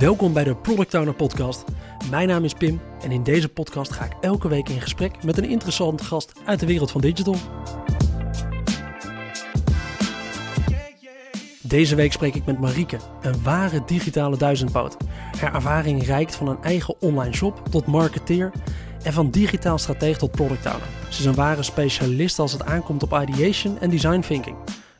Welkom 0.00 0.32
bij 0.32 0.44
de 0.44 0.56
Product 0.56 0.94
Owner 0.94 1.14
Podcast. 1.14 1.64
Mijn 2.10 2.28
naam 2.28 2.44
is 2.44 2.54
Pim 2.54 2.80
en 3.02 3.10
in 3.10 3.22
deze 3.22 3.48
podcast 3.48 3.92
ga 3.92 4.04
ik 4.04 4.12
elke 4.20 4.48
week 4.48 4.68
in 4.68 4.80
gesprek 4.80 5.22
met 5.22 5.38
een 5.38 5.48
interessante 5.48 6.04
gast 6.04 6.32
uit 6.44 6.60
de 6.60 6.66
wereld 6.66 6.90
van 6.90 7.00
digital. 7.00 7.36
Deze 11.62 11.94
week 11.94 12.12
spreek 12.12 12.34
ik 12.34 12.46
met 12.46 12.60
Marieke, 12.60 12.96
een 13.20 13.42
ware 13.42 13.82
digitale 13.86 14.36
duizendpoot. 14.36 14.96
Haar 15.40 15.54
ervaring 15.54 16.06
reikt 16.06 16.34
van 16.34 16.48
een 16.48 16.62
eigen 16.62 17.00
online 17.00 17.34
shop 17.34 17.62
tot 17.70 17.86
marketeer 17.86 18.52
en 19.02 19.12
van 19.12 19.30
digitaal 19.30 19.78
stratege 19.78 20.18
tot 20.18 20.30
product 20.30 20.66
owner. 20.66 20.88
Ze 21.08 21.20
is 21.20 21.24
een 21.24 21.34
ware 21.34 21.62
specialist 21.62 22.38
als 22.38 22.52
het 22.52 22.64
aankomt 22.64 23.02
op 23.02 23.26
ideation 23.28 23.78
en 23.80 23.90
design 23.90 24.20
thinking, 24.20 24.56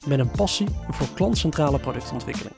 met 0.07 0.19
een 0.19 0.30
passie 0.30 0.69
voor 0.91 1.07
klantcentrale 1.14 1.79
productontwikkeling. 1.79 2.55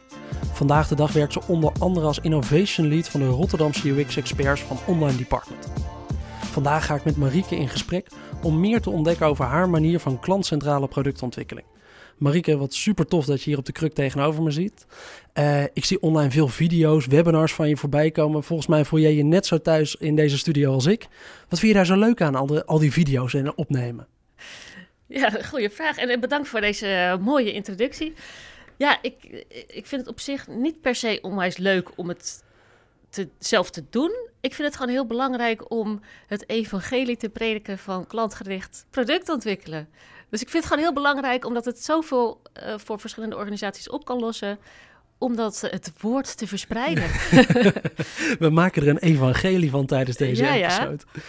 Vandaag 0.63 0.89
de 0.89 0.95
dag 0.95 1.13
werkt 1.13 1.33
ze 1.33 1.41
onder 1.47 1.73
andere 1.79 2.07
als 2.07 2.19
innovation 2.19 2.89
lead 2.89 3.09
van 3.09 3.21
de 3.21 3.27
Rotterdamse 3.27 3.89
UX 3.89 4.17
experts 4.17 4.61
van 4.61 4.79
Online 4.87 5.17
Department. 5.17 5.73
Vandaag 6.45 6.87
ga 6.87 6.95
ik 6.95 7.05
met 7.05 7.17
Marieke 7.17 7.57
in 7.57 7.69
gesprek 7.69 8.09
om 8.43 8.61
meer 8.61 8.81
te 8.81 8.91
ontdekken 8.91 9.27
over 9.27 9.45
haar 9.45 9.69
manier 9.69 10.01
van 10.01 10.21
klantcentrale 10.21 10.89
productontwikkeling. 10.89 11.67
Marieke, 12.17 12.57
wat 12.57 12.75
super 12.75 13.07
tof 13.07 13.25
dat 13.25 13.43
je 13.43 13.51
hier 13.51 13.59
op 13.59 13.65
de 13.65 13.73
kruk 13.73 13.93
tegenover 13.93 14.43
me 14.43 14.51
ziet. 14.51 14.87
Uh, 15.39 15.63
ik 15.63 15.85
zie 15.85 16.03
online 16.03 16.31
veel 16.31 16.49
video's, 16.49 17.07
webinars 17.07 17.55
van 17.55 17.69
je 17.69 17.77
voorbij 17.77 18.11
komen. 18.11 18.43
Volgens 18.43 18.69
mij 18.69 18.85
voel 18.85 19.01
jij 19.01 19.15
je 19.15 19.25
net 19.25 19.47
zo 19.47 19.59
thuis 19.59 19.97
in 19.97 20.17
deze 20.17 20.39
studio 20.39 20.73
als 20.73 20.87
ik. 20.87 21.07
Wat 21.49 21.59
vind 21.59 21.73
je 21.73 21.77
daar 21.79 21.87
zo 21.87 21.97
leuk 21.97 22.21
aan, 22.21 22.35
al, 22.35 22.65
al 22.65 22.79
die 22.79 22.93
video's 22.93 23.35
en 23.35 23.57
opnemen? 23.57 24.07
Ja, 25.07 25.31
goede 25.31 25.71
vraag. 25.71 25.97
En 25.97 26.21
bedankt 26.21 26.49
voor 26.49 26.61
deze 26.61 27.19
mooie 27.21 27.53
introductie. 27.53 28.13
Ja, 28.77 28.99
ik, 29.03 29.45
ik 29.67 29.87
vind 29.87 30.01
het 30.01 30.11
op 30.11 30.21
zich 30.21 30.49
niet 30.49 30.81
per 30.81 30.95
se 30.95 31.19
onwijs 31.23 31.57
leuk 31.57 31.91
om 31.97 32.09
het 32.09 32.43
te, 33.13 33.29
zelf 33.39 33.71
te 33.71 33.85
doen. 33.91 34.31
Ik 34.41 34.55
vind 34.55 34.69
het 34.69 34.77
gewoon 34.77 34.93
heel 34.93 35.07
belangrijk 35.07 35.71
om 35.71 36.01
het 36.27 36.49
evangelie 36.49 37.17
te 37.17 37.29
prediken 37.29 37.79
van 37.79 38.07
klantgericht 38.07 38.87
product 38.91 39.29
ontwikkelen. 39.29 39.89
Dus 40.31 40.41
ik 40.41 40.49
vind 40.49 40.65
het 40.65 40.73
gewoon 40.73 40.89
heel 40.89 41.03
belangrijk 41.03 41.45
omdat 41.45 41.65
het 41.65 41.85
zoveel 41.85 42.41
uh, 42.63 42.75
voor 42.77 43.01
verschillende 43.01 43.37
organisaties 43.37 43.89
op 43.89 44.05
kan 44.05 44.19
lossen. 44.19 44.59
Om 45.19 45.37
dat 45.37 45.61
het 45.61 45.93
woord 46.01 46.37
te 46.37 46.47
verspreiden. 46.47 47.05
We 48.45 48.51
maken 48.51 48.83
er 48.83 48.89
een 48.89 48.99
evangelie 48.99 49.71
van 49.71 49.87
tijdens 49.87 50.17
deze 50.17 50.45
ja, 50.45 50.55
episode. 50.55 51.05
Ja. 51.13 51.21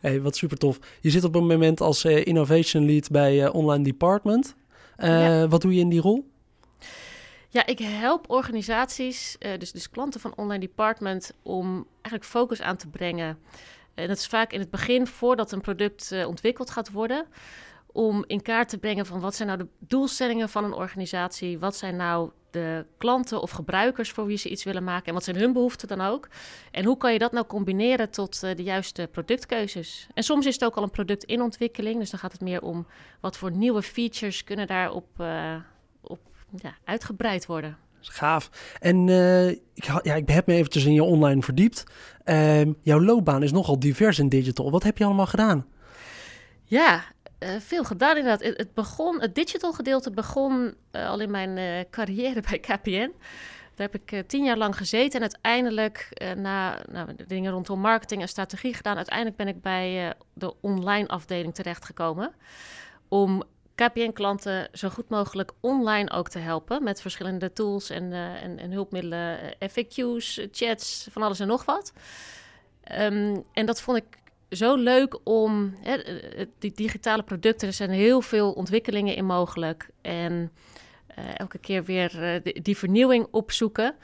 Hey, 0.00 0.20
wat 0.20 0.36
super 0.36 0.58
tof. 0.58 0.78
Je 1.00 1.10
zit 1.10 1.24
op 1.24 1.34
een 1.34 1.46
moment 1.46 1.80
als 1.80 2.04
uh, 2.04 2.26
innovation 2.26 2.86
lead 2.86 3.10
bij 3.10 3.44
uh, 3.44 3.54
Online 3.54 3.84
Department. 3.84 4.54
Ja. 4.98 5.48
Wat 5.48 5.62
doe 5.62 5.74
je 5.74 5.80
in 5.80 5.88
die 5.88 6.00
rol? 6.00 6.30
Ja, 7.48 7.66
ik 7.66 7.78
help 7.78 8.30
organisaties, 8.30 9.36
uh, 9.38 9.58
dus, 9.58 9.72
dus 9.72 9.90
klanten 9.90 10.20
van 10.20 10.32
Online 10.36 10.66
Department, 10.66 11.32
om 11.42 11.86
eigenlijk 11.92 12.24
focus 12.24 12.60
aan 12.60 12.76
te 12.76 12.88
brengen. 12.88 13.38
En 13.94 14.08
dat 14.08 14.16
is 14.16 14.26
vaak 14.26 14.52
in 14.52 14.60
het 14.60 14.70
begin, 14.70 15.06
voordat 15.06 15.52
een 15.52 15.60
product 15.60 16.12
uh, 16.12 16.26
ontwikkeld 16.26 16.70
gaat 16.70 16.90
worden, 16.90 17.26
om 17.92 18.24
in 18.26 18.42
kaart 18.42 18.68
te 18.68 18.78
brengen 18.78 19.06
van 19.06 19.20
wat 19.20 19.34
zijn 19.34 19.48
nou 19.48 19.60
de 19.60 19.68
doelstellingen 19.78 20.48
van 20.48 20.64
een 20.64 20.72
organisatie, 20.72 21.58
wat 21.58 21.76
zijn 21.76 21.96
nou 21.96 22.30
de 22.50 22.86
klanten 22.98 23.40
of 23.40 23.50
gebruikers 23.50 24.10
voor 24.10 24.26
wie 24.26 24.36
ze 24.36 24.48
iets 24.48 24.64
willen 24.64 24.84
maken 24.84 25.06
en 25.06 25.14
wat 25.14 25.24
zijn 25.24 25.36
hun 25.36 25.52
behoeften 25.52 25.88
dan 25.88 26.00
ook. 26.00 26.28
En 26.70 26.84
hoe 26.84 26.96
kan 26.96 27.12
je 27.12 27.18
dat 27.18 27.32
nou 27.32 27.46
combineren 27.46 28.10
tot 28.10 28.40
uh, 28.44 28.54
de 28.54 28.62
juiste 28.62 29.08
productkeuzes? 29.12 30.06
En 30.14 30.22
soms 30.22 30.46
is 30.46 30.54
het 30.54 30.64
ook 30.64 30.76
al 30.76 30.82
een 30.82 30.90
product 30.90 31.24
in 31.24 31.42
ontwikkeling, 31.42 31.98
dus 31.98 32.10
dan 32.10 32.20
gaat 32.20 32.32
het 32.32 32.40
meer 32.40 32.62
om 32.62 32.86
wat 33.20 33.36
voor 33.36 33.50
nieuwe 33.50 33.82
features 33.82 34.44
kunnen 34.44 34.66
daarop 34.66 35.08
ja, 36.62 36.74
uitgebreid 36.84 37.46
worden. 37.46 37.76
Gaaf. 38.08 38.50
En 38.80 39.08
uh, 39.08 39.48
ik, 39.48 40.00
ja, 40.02 40.14
ik 40.14 40.28
heb 40.28 40.46
me 40.46 40.54
eventjes 40.54 40.84
in 40.84 40.92
je 40.92 41.02
online 41.02 41.42
verdiept. 41.42 41.84
Uh, 42.24 42.60
jouw 42.82 43.00
loopbaan 43.00 43.42
is 43.42 43.52
nogal 43.52 43.78
divers 43.78 44.18
in 44.18 44.28
digital. 44.28 44.70
Wat 44.70 44.82
heb 44.82 44.98
je 44.98 45.04
allemaal 45.04 45.26
gedaan? 45.26 45.66
Ja, 46.64 47.04
uh, 47.38 47.48
veel 47.58 47.84
gedaan 47.84 48.16
inderdaad. 48.16 48.42
Het, 48.42 48.56
het, 48.56 48.74
begon, 48.74 49.20
het 49.20 49.34
digital 49.34 49.72
gedeelte 49.72 50.10
begon 50.10 50.74
uh, 50.92 51.08
al 51.08 51.20
in 51.20 51.30
mijn 51.30 51.86
carrière 51.90 52.42
bij 52.50 52.58
KPN. 52.58 53.12
Daar 53.74 53.88
heb 53.92 54.02
ik 54.02 54.28
tien 54.28 54.44
jaar 54.44 54.56
lang 54.56 54.76
gezeten 54.76 55.20
en 55.20 55.30
uiteindelijk 55.30 56.08
na 56.36 56.78
nou, 56.92 57.08
dingen 57.26 57.52
rondom 57.52 57.80
marketing 57.80 58.20
en 58.20 58.28
strategie 58.28 58.74
gedaan. 58.74 58.96
Uiteindelijk 58.96 59.36
ben 59.36 59.48
ik 59.48 59.60
bij 59.60 60.14
de 60.32 60.54
online 60.60 61.08
afdeling 61.08 61.54
terechtgekomen 61.54 62.32
om 63.08 63.42
KPN-klanten 63.76 64.68
zo 64.72 64.88
goed 64.88 65.08
mogelijk 65.08 65.52
online 65.60 66.10
ook 66.10 66.28
te 66.28 66.38
helpen 66.38 66.82
met 66.82 67.00
verschillende 67.00 67.52
tools 67.52 67.90
en, 67.90 68.04
uh, 68.04 68.42
en, 68.42 68.58
en, 68.58 68.70
hulpmiddelen, 68.70 69.58
eh, 69.58 69.68
FAQ's, 69.68 70.40
chats, 70.50 71.08
van 71.10 71.22
alles 71.22 71.40
en 71.40 71.46
nog 71.46 71.64
wat. 71.64 71.92
Um, 73.00 73.44
en 73.52 73.66
dat 73.66 73.80
vond 73.80 73.96
ik 73.96 74.04
zo 74.50 74.76
leuk 74.76 75.18
om 75.24 75.76
hè, 75.80 75.94
eh, 75.94 76.46
die 76.58 76.72
digitale 76.74 77.22
producten, 77.22 77.68
er 77.68 77.74
zijn 77.74 77.90
heel 77.90 78.20
veel 78.20 78.52
ontwikkelingen 78.52 79.16
in 79.16 79.24
mogelijk. 79.24 79.88
En 80.00 80.52
elke 81.36 81.58
keer 81.58 81.84
weer 81.84 82.40
die 82.62 82.76
vernieuwing 82.76 83.26
opzoeken. 83.30 83.94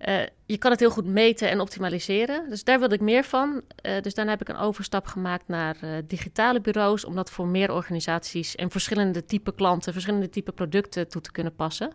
Uh, 0.00 0.22
je 0.46 0.58
kan 0.58 0.70
het 0.70 0.80
heel 0.80 0.90
goed 0.90 1.06
meten 1.06 1.50
en 1.50 1.60
optimaliseren. 1.60 2.48
Dus 2.48 2.64
daar 2.64 2.78
wilde 2.78 2.94
ik 2.94 3.00
meer 3.00 3.24
van. 3.24 3.62
Uh, 3.82 4.00
dus 4.00 4.14
daarna 4.14 4.30
heb 4.30 4.40
ik 4.40 4.48
een 4.48 4.56
overstap 4.56 5.06
gemaakt 5.06 5.48
naar 5.48 5.76
uh, 5.84 5.90
digitale 6.06 6.60
bureaus. 6.60 7.04
Om 7.04 7.14
dat 7.14 7.30
voor 7.30 7.46
meer 7.46 7.72
organisaties 7.72 8.54
en 8.54 8.70
verschillende 8.70 9.24
type 9.24 9.54
klanten, 9.54 9.92
verschillende 9.92 10.28
type 10.28 10.52
producten 10.52 11.08
toe 11.08 11.20
te 11.20 11.32
kunnen 11.32 11.54
passen. 11.54 11.92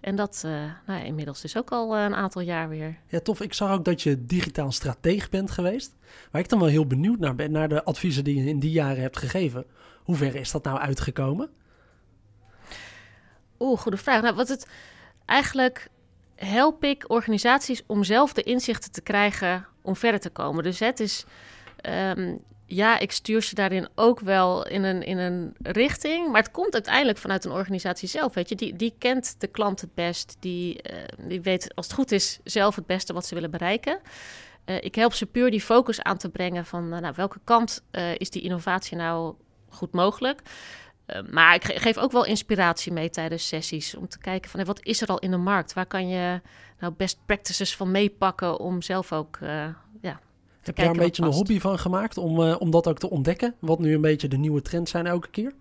En 0.00 0.16
dat 0.16 0.40
nou 0.86 0.98
ja, 0.98 1.04
inmiddels 1.04 1.44
is 1.44 1.56
ook 1.56 1.70
al 1.70 1.96
een 1.96 2.14
aantal 2.14 2.42
jaar 2.42 2.68
weer. 2.68 2.98
Ja, 3.06 3.20
tof. 3.20 3.40
Ik 3.40 3.54
zag 3.54 3.70
ook 3.70 3.84
dat 3.84 4.02
je 4.02 4.26
digitaal 4.26 4.72
strateeg 4.72 5.28
bent 5.28 5.50
geweest. 5.50 5.96
Waar 6.30 6.40
ik 6.40 6.48
dan 6.48 6.58
wel 6.58 6.68
heel 6.68 6.86
benieuwd 6.86 7.18
naar 7.18 7.34
ben, 7.34 7.52
naar 7.52 7.68
de 7.68 7.84
adviezen 7.84 8.24
die 8.24 8.42
je 8.42 8.48
in 8.48 8.58
die 8.58 8.70
jaren 8.70 9.02
hebt 9.02 9.16
gegeven. 9.16 9.66
Hoe 10.02 10.16
ver 10.16 10.34
is 10.34 10.50
dat 10.50 10.64
nou 10.64 10.78
uitgekomen? 10.78 11.50
Oeh, 13.58 13.78
goede 13.78 13.96
vraag. 13.96 14.22
Nou, 14.22 14.34
wat 14.34 14.48
het 14.48 14.68
eigenlijk 15.24 15.88
help 16.36 16.84
ik 16.84 17.04
organisaties 17.06 17.82
om 17.86 18.04
zelf 18.04 18.32
de 18.32 18.42
inzichten 18.42 18.92
te 18.92 19.00
krijgen 19.00 19.66
om 19.82 19.96
verder 19.96 20.20
te 20.20 20.30
komen. 20.30 20.62
Dus 20.62 20.78
het 20.78 21.00
is, 21.00 21.24
um, 22.16 22.38
ja, 22.66 22.98
ik 22.98 23.12
stuur 23.12 23.42
ze 23.42 23.54
daarin 23.54 23.88
ook 23.94 24.20
wel 24.20 24.66
in 24.66 24.82
een, 24.82 25.02
in 25.02 25.18
een 25.18 25.54
richting, 25.62 26.30
maar 26.30 26.42
het 26.42 26.50
komt 26.50 26.72
uiteindelijk 26.72 27.18
vanuit 27.18 27.44
een 27.44 27.50
organisatie 27.50 28.08
zelf. 28.08 28.34
Weet 28.34 28.48
je, 28.48 28.54
die, 28.54 28.76
die 28.76 28.94
kent 28.98 29.34
de 29.38 29.46
klant 29.46 29.80
het 29.80 29.94
best, 29.94 30.36
die, 30.40 30.80
uh, 30.90 30.98
die 31.28 31.40
weet 31.40 31.74
als 31.74 31.86
het 31.86 31.94
goed 31.94 32.12
is 32.12 32.38
zelf 32.44 32.76
het 32.76 32.86
beste 32.86 33.12
wat 33.12 33.26
ze 33.26 33.34
willen 33.34 33.50
bereiken. 33.50 34.00
Uh, 34.66 34.76
ik 34.80 34.94
help 34.94 35.12
ze 35.12 35.26
puur 35.26 35.50
die 35.50 35.60
focus 35.60 36.02
aan 36.02 36.16
te 36.16 36.28
brengen 36.28 36.66
van 36.66 36.94
uh, 36.94 37.00
nou, 37.00 37.12
welke 37.16 37.40
kant 37.44 37.82
is 38.16 38.30
die 38.30 38.42
innovatie 38.42 38.96
nou 38.96 39.34
goed 39.68 39.92
mogelijk. 39.92 40.42
Uh, 41.06 41.22
maar 41.30 41.54
ik 41.54 41.64
geef 41.64 41.98
ook 41.98 42.12
wel 42.12 42.24
inspiratie 42.24 42.92
mee 42.92 43.10
tijdens 43.10 43.48
sessies. 43.48 43.94
Om 43.94 44.08
te 44.08 44.18
kijken 44.18 44.50
van 44.50 44.60
hey, 44.60 44.68
wat 44.68 44.84
is 44.84 45.00
er 45.00 45.08
al 45.08 45.18
in 45.18 45.30
de 45.30 45.36
markt? 45.36 45.72
Waar 45.72 45.86
kan 45.86 46.08
je 46.08 46.40
nou 46.78 46.92
best 46.96 47.18
practices 47.26 47.76
van 47.76 47.90
meepakken 47.90 48.58
om 48.58 48.82
zelf 48.82 49.12
ook 49.12 49.38
uh, 49.42 49.48
ja, 50.00 50.20
Heb 50.60 50.76
je 50.76 50.82
daar 50.82 50.90
een 50.90 50.96
beetje 50.96 51.22
een 51.22 51.32
hobby 51.32 51.60
van 51.60 51.78
gemaakt 51.78 52.18
om, 52.18 52.40
uh, 52.40 52.56
om 52.58 52.70
dat 52.70 52.88
ook 52.88 52.98
te 52.98 53.10
ontdekken? 53.10 53.54
Wat 53.58 53.78
nu 53.78 53.94
een 53.94 54.00
beetje 54.00 54.28
de 54.28 54.36
nieuwe 54.36 54.62
trends 54.62 54.90
zijn 54.90 55.06
elke 55.06 55.28
keer? 55.28 55.52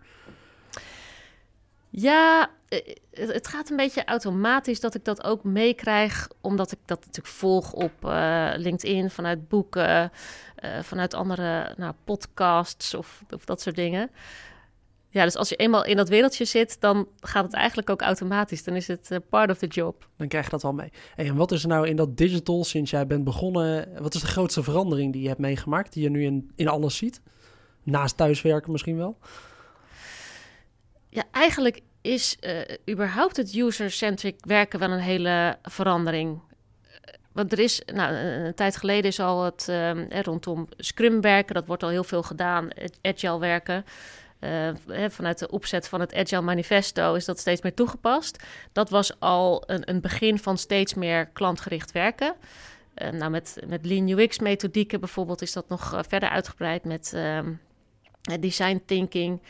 Ja, 1.89 2.49
het 3.11 3.47
gaat 3.47 3.69
een 3.69 3.75
beetje 3.75 4.05
automatisch 4.05 4.79
dat 4.79 4.95
ik 4.95 5.05
dat 5.05 5.23
ook 5.23 5.43
meekrijg, 5.43 6.29
omdat 6.41 6.71
ik 6.71 6.79
dat 6.85 6.99
natuurlijk 6.99 7.35
volg 7.35 7.73
op 7.73 7.91
uh, 8.03 8.51
LinkedIn, 8.55 9.09
vanuit 9.09 9.47
boeken, 9.47 10.11
uh, 10.63 10.79
vanuit 10.81 11.13
andere 11.13 11.73
nou, 11.77 11.93
podcasts 12.03 12.93
of, 12.93 13.23
of 13.29 13.45
dat 13.45 13.61
soort 13.61 13.75
dingen. 13.75 14.09
Ja, 15.15 15.23
dus 15.23 15.35
als 15.35 15.49
je 15.49 15.55
eenmaal 15.55 15.85
in 15.85 15.95
dat 15.95 16.09
wereldje 16.09 16.45
zit, 16.45 16.81
dan 16.81 17.07
gaat 17.19 17.43
het 17.43 17.53
eigenlijk 17.53 17.89
ook 17.89 18.01
automatisch. 18.01 18.63
Dan 18.63 18.75
is 18.75 18.87
het 18.87 19.11
uh, 19.11 19.17
part 19.29 19.49
of 19.49 19.57
the 19.57 19.67
job. 19.67 20.07
Dan 20.17 20.27
krijg 20.27 20.45
je 20.45 20.51
dat 20.51 20.61
wel 20.61 20.73
mee. 20.73 20.91
Hey, 21.15 21.25
en 21.25 21.35
wat 21.35 21.51
is 21.51 21.63
er 21.63 21.69
nou 21.69 21.87
in 21.87 21.95
dat 21.95 22.17
digital 22.17 22.63
sinds 22.63 22.91
jij 22.91 23.07
bent 23.07 23.23
begonnen? 23.23 23.89
Wat 24.01 24.13
is 24.13 24.21
de 24.21 24.27
grootste 24.27 24.63
verandering 24.63 25.13
die 25.13 25.21
je 25.21 25.27
hebt 25.27 25.39
meegemaakt, 25.39 25.93
die 25.93 26.03
je 26.03 26.09
nu 26.09 26.23
in, 26.23 26.51
in 26.55 26.67
alles 26.67 26.97
ziet? 26.97 27.21
Naast 27.83 28.17
thuiswerken 28.17 28.71
misschien 28.71 28.97
wel? 28.97 29.17
Ja, 31.09 31.23
eigenlijk 31.31 31.81
is 32.01 32.37
uh, 32.39 32.61
überhaupt 32.89 33.37
het 33.37 33.55
user-centric 33.55 34.35
werken 34.39 34.79
wel 34.79 34.91
een 34.91 34.99
hele 34.99 35.57
verandering. 35.61 36.41
Want 37.31 37.51
er 37.51 37.59
is, 37.59 37.81
nou, 37.85 38.15
een 38.15 38.55
tijd 38.55 38.77
geleden 38.77 39.05
is 39.05 39.19
al 39.19 39.43
het 39.43 39.67
uh, 39.69 40.21
rondom 40.21 40.67
Scrum 40.77 41.21
werken, 41.21 41.55
dat 41.55 41.67
wordt 41.67 41.83
al 41.83 41.89
heel 41.89 42.03
veel 42.03 42.23
gedaan, 42.23 42.67
agile 43.01 43.39
werken. 43.39 43.85
Uh, 44.39 44.69
vanuit 45.09 45.39
de 45.39 45.49
opzet 45.51 45.87
van 45.87 45.99
het 45.99 46.13
Agile 46.13 46.41
Manifesto 46.41 47.13
is 47.13 47.25
dat 47.25 47.39
steeds 47.39 47.61
meer 47.61 47.73
toegepast. 47.73 48.43
Dat 48.71 48.89
was 48.89 49.19
al 49.19 49.63
een, 49.65 49.89
een 49.89 50.01
begin 50.01 50.39
van 50.39 50.57
steeds 50.57 50.93
meer 50.93 51.25
klantgericht 51.25 51.91
werken. 51.91 52.35
Uh, 52.95 53.09
nou, 53.09 53.31
met, 53.31 53.57
met 53.67 53.85
Lean 53.85 54.09
UX 54.09 54.39
methodieken 54.39 54.99
bijvoorbeeld 54.99 55.41
is 55.41 55.53
dat 55.53 55.69
nog 55.69 55.93
uh, 55.93 55.99
verder 56.07 56.29
uitgebreid 56.29 56.83
met 56.83 57.11
ehm, 57.13 57.53
design 58.39 58.81
thinking. 58.85 59.41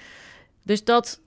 Dus 0.62 0.84
dat 0.84 1.20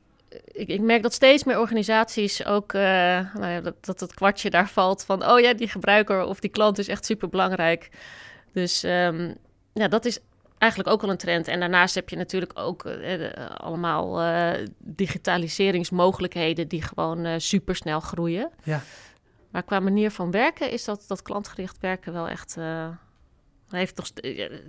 ik, 0.52 0.68
ik, 0.68 0.80
merk 0.80 1.02
dat 1.02 1.12
steeds 1.12 1.44
meer 1.44 1.58
organisaties 1.58 2.44
ook 2.44 2.72
nou 2.72 3.46
ja, 3.46 3.60
dat, 3.60 3.84
dat 3.84 4.00
het 4.00 4.14
kwartje 4.14 4.50
daar 4.50 4.68
valt 4.68 5.04
van 5.04 5.26
oh 5.30 5.40
ja, 5.40 5.54
die 5.54 5.68
gebruiker 5.68 6.24
of 6.24 6.40
die 6.40 6.50
klant 6.50 6.78
is 6.78 6.88
echt 6.88 7.04
super 7.04 7.28
belangrijk. 7.28 7.90
Dus 8.52 8.82
um, 8.82 9.36
ja, 9.72 9.88
dat 9.88 10.04
is 10.04 10.18
eigenlijk 10.58 10.92
ook 10.92 11.02
al 11.02 11.10
een 11.10 11.16
trend. 11.16 11.48
En 11.48 11.60
daarnaast 11.60 11.94
heb 11.94 12.08
je 12.08 12.16
natuurlijk 12.16 12.52
ook 12.54 12.84
uh, 12.84 13.26
allemaal 13.56 14.22
uh, 14.22 14.66
digitaliseringsmogelijkheden 14.78 16.68
die 16.68 16.82
gewoon 16.82 17.26
uh, 17.26 17.34
super 17.36 17.76
snel 17.76 18.00
groeien. 18.00 18.50
Ja. 18.62 18.80
Maar 19.50 19.62
qua 19.62 19.80
manier 19.80 20.10
van 20.10 20.30
werken 20.30 20.70
is 20.70 20.84
dat, 20.84 21.04
dat 21.06 21.22
klantgericht 21.22 21.78
werken 21.80 22.12
wel 22.12 22.28
echt. 22.28 22.56
heeft 23.68 23.96
nog 23.96 24.12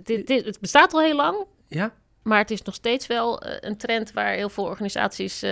dit, 0.02 0.26
dit, 0.26 0.44
het 0.44 0.60
bestaat 0.60 0.92
al 0.92 1.00
heel 1.00 1.16
lang. 1.16 1.44
Ja. 1.68 1.92
Maar 2.22 2.38
het 2.38 2.50
is 2.50 2.62
nog 2.62 2.74
steeds 2.74 3.06
wel 3.06 3.42
een 3.44 3.76
trend 3.76 4.12
waar 4.12 4.32
heel 4.32 4.48
veel 4.48 4.64
organisaties 4.64 5.44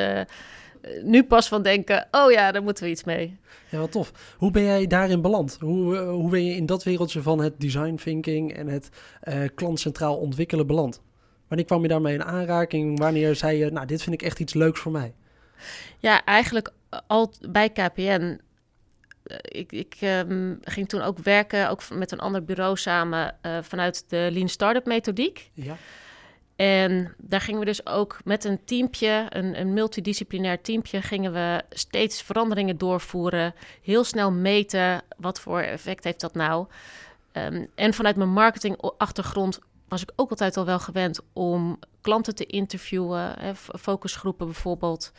nu 1.03 1.25
pas 1.25 1.49
van 1.49 1.63
denken: 1.63 2.09
oh 2.11 2.31
ja, 2.31 2.53
daar 2.53 2.63
moeten 2.63 2.85
we 2.85 2.91
iets 2.91 3.05
mee. 3.05 3.39
Ja, 3.71 3.79
wat 3.79 3.93
tof. 3.93 4.13
Hoe 4.37 4.51
ben 4.51 4.63
jij 4.63 4.87
daarin 4.87 5.21
beland? 5.21 5.57
Hoe, 5.61 5.95
uh, 5.95 6.11
hoe 6.11 6.31
ben 6.31 6.45
je 6.45 6.55
in 6.55 6.67
dat 6.67 6.85
wereldje 6.85 7.23
van 7.23 7.41
het 7.41 7.61
design 7.61 7.95
thinking 7.95 8.55
en 8.55 8.67
het 8.67 8.89
uh, 9.25 9.35
klantcentraal 9.55 10.17
ontwikkelen 10.17 10.67
beland? 10.67 11.01
Wanneer 11.49 11.67
kwam 11.67 11.83
je 11.83 11.89
daarmee 11.89 12.15
in 12.15 12.25
aanraking? 12.25 12.99
Wanneer 12.99 13.37
zei 13.37 13.59
je, 13.59 13.71
nou, 13.71 13.87
dit 13.87 14.03
vind 14.03 14.15
ik 14.15 14.23
echt 14.23 14.41
iets 14.41 14.55
leuks 14.55 14.81
voor 14.81 14.93
mij? 14.93 15.15
Ja, 15.99 16.25
eigenlijk 16.25 16.73
al 17.07 17.33
bij 17.51 17.71
KPN. 17.71 18.41
Ik, 19.43 19.73
ik 19.73 19.97
um, 20.01 20.59
ging 20.63 20.89
toen 20.89 21.01
ook 21.01 21.19
werken, 21.19 21.71
ook 21.71 21.89
met 21.89 22.13
een 22.13 22.19
ander 22.19 22.45
bureau 22.45 22.77
samen, 22.77 23.37
uh, 23.43 23.59
vanuit 23.63 24.05
de 24.09 24.29
Lean 24.33 24.49
Startup 24.49 24.87
methodiek. 24.87 25.51
Ja. 25.55 25.77
En 26.59 27.15
daar 27.19 27.41
gingen 27.41 27.61
we 27.61 27.67
dus 27.67 27.87
ook 27.87 28.19
met 28.25 28.45
een 28.45 28.65
teampje, 28.65 29.27
een, 29.29 29.61
een, 29.61 29.73
multidisciplinair 29.73 30.61
teampje, 30.61 31.03
gingen 31.03 31.33
we 31.33 31.63
steeds 31.71 32.23
veranderingen 32.23 32.79
doorvoeren. 32.79 33.55
Heel 33.83 34.05
snel 34.05 34.33
meten, 34.33 35.03
wat 35.17 35.41
voor 35.41 35.61
effect 35.61 36.05
heeft 36.05 36.21
dat 36.21 36.35
nou? 36.35 36.67
Um, 37.33 37.67
en 37.75 37.95
vanuit 37.95 38.17
mijn 38.17 38.33
marketingachtergrond 38.33 39.59
was 39.89 40.03
ik 40.03 40.13
ook 40.17 40.31
altijd 40.31 40.57
al 40.57 40.65
wel 40.65 40.79
gewend 40.79 41.21
om 41.33 41.79
klanten 42.01 42.35
te 42.35 42.47
interviewen, 42.47 43.35
hè, 43.39 43.55
focusgroepen 43.55 44.47
bijvoorbeeld. 44.47 45.13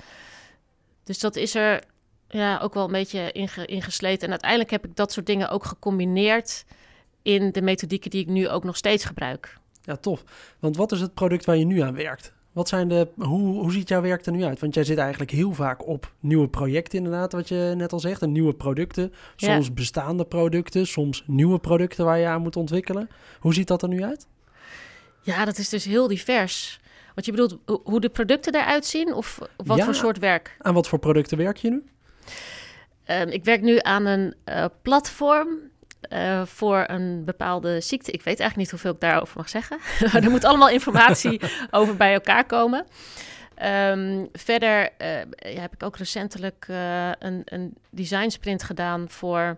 Dus 1.03 1.19
dat 1.19 1.35
is 1.35 1.55
er 1.55 1.83
ja, 2.27 2.57
ook 2.57 2.73
wel 2.73 2.85
een 2.85 2.91
beetje 2.91 3.31
inge, 3.31 3.65
ingesleten. 3.65 4.23
En 4.25 4.31
uiteindelijk 4.31 4.71
heb 4.71 4.85
ik 4.85 4.95
dat 4.95 5.11
soort 5.11 5.25
dingen 5.25 5.49
ook 5.49 5.65
gecombineerd 5.65 6.65
in 7.21 7.51
de 7.51 7.61
methodieken 7.61 8.09
die 8.09 8.21
ik 8.21 8.27
nu 8.27 8.49
ook 8.49 8.63
nog 8.63 8.77
steeds 8.77 9.05
gebruik. 9.05 9.57
Ja, 9.81 9.95
tof. 9.95 10.23
Want 10.59 10.77
wat 10.77 10.91
is 10.91 11.01
het 11.01 11.13
product 11.13 11.45
waar 11.45 11.57
je 11.57 11.65
nu 11.65 11.79
aan 11.79 11.95
werkt? 11.95 12.33
Wat 12.51 12.67
zijn 12.67 12.87
de, 12.87 13.07
hoe, 13.15 13.59
hoe 13.59 13.71
ziet 13.71 13.89
jouw 13.89 14.01
werk 14.01 14.25
er 14.25 14.31
nu 14.31 14.43
uit? 14.43 14.59
Want 14.59 14.73
jij 14.73 14.83
zit 14.83 14.97
eigenlijk 14.97 15.31
heel 15.31 15.53
vaak 15.53 15.87
op 15.87 16.13
nieuwe 16.19 16.47
projecten, 16.47 16.97
inderdaad, 16.97 17.31
wat 17.31 17.47
je 17.47 17.73
net 17.75 17.93
al 17.93 17.99
zegt. 17.99 18.21
En 18.21 18.31
nieuwe 18.31 18.53
producten. 18.53 19.13
Soms 19.35 19.67
ja. 19.67 19.73
bestaande 19.73 20.25
producten, 20.25 20.87
soms 20.87 21.23
nieuwe 21.27 21.59
producten 21.59 22.05
waar 22.05 22.17
je 22.17 22.27
aan 22.27 22.41
moet 22.41 22.55
ontwikkelen. 22.55 23.09
Hoe 23.39 23.53
ziet 23.53 23.67
dat 23.67 23.81
er 23.81 23.89
nu 23.89 24.03
uit? 24.03 24.27
Ja, 25.21 25.45
dat 25.45 25.57
is 25.57 25.69
dus 25.69 25.85
heel 25.85 26.07
divers. 26.07 26.79
Want 27.13 27.25
je 27.25 27.31
bedoelt 27.31 27.81
hoe 27.83 27.99
de 27.99 28.09
producten 28.09 28.55
eruit 28.55 28.85
zien 28.85 29.13
of 29.13 29.39
wat 29.57 29.77
ja, 29.77 29.83
voor 29.83 29.95
soort 29.95 30.19
werk? 30.19 30.57
Aan 30.59 30.73
wat 30.73 30.87
voor 30.87 30.99
producten 30.99 31.37
werk 31.37 31.57
je 31.57 31.69
nu? 31.69 31.83
Um, 33.05 33.27
ik 33.27 33.43
werk 33.43 33.61
nu 33.61 33.77
aan 33.81 34.05
een 34.05 34.33
uh, 34.45 34.65
platform 34.81 35.47
uh, 36.09 36.45
voor 36.45 36.83
een 36.87 37.23
bepaalde 37.25 37.81
ziekte. 37.81 38.11
Ik 38.11 38.21
weet 38.21 38.39
eigenlijk 38.39 38.55
niet 38.55 38.69
hoeveel 38.69 38.91
ik 38.91 38.99
daarover 38.99 39.37
mag 39.37 39.49
zeggen. 39.49 39.79
er 40.23 40.29
moet 40.29 40.43
allemaal 40.43 40.69
informatie 40.69 41.41
over 41.71 41.97
bij 41.97 42.13
elkaar 42.13 42.45
komen. 42.45 42.85
Um, 43.63 44.29
verder 44.33 44.89
uh, 45.01 45.17
ja, 45.53 45.61
heb 45.61 45.73
ik 45.73 45.83
ook 45.83 45.97
recentelijk 45.97 46.65
uh, 46.69 47.11
een, 47.19 47.41
een 47.45 47.75
design 47.89 48.29
sprint 48.29 48.63
gedaan 48.63 49.09
voor, 49.09 49.57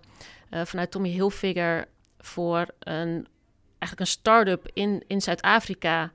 vanuit 0.63 0.91
Tommy 0.91 1.09
Hilfiger 1.09 1.85
voor 2.19 2.65
een, 2.79 3.27
eigenlijk 3.79 3.99
een 3.99 4.07
start-up 4.07 4.69
in, 4.73 5.03
in 5.07 5.21
Zuid-Afrika 5.21 6.11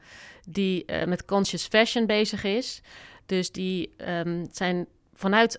die 0.49 0.85
met 1.07 1.25
conscious 1.25 1.67
fashion 1.67 2.07
bezig 2.07 2.45
is. 2.45 2.81
Dus 3.27 3.53
die 3.53 3.95
um, 4.09 4.47
zijn 4.53 4.87
vanuit 5.15 5.59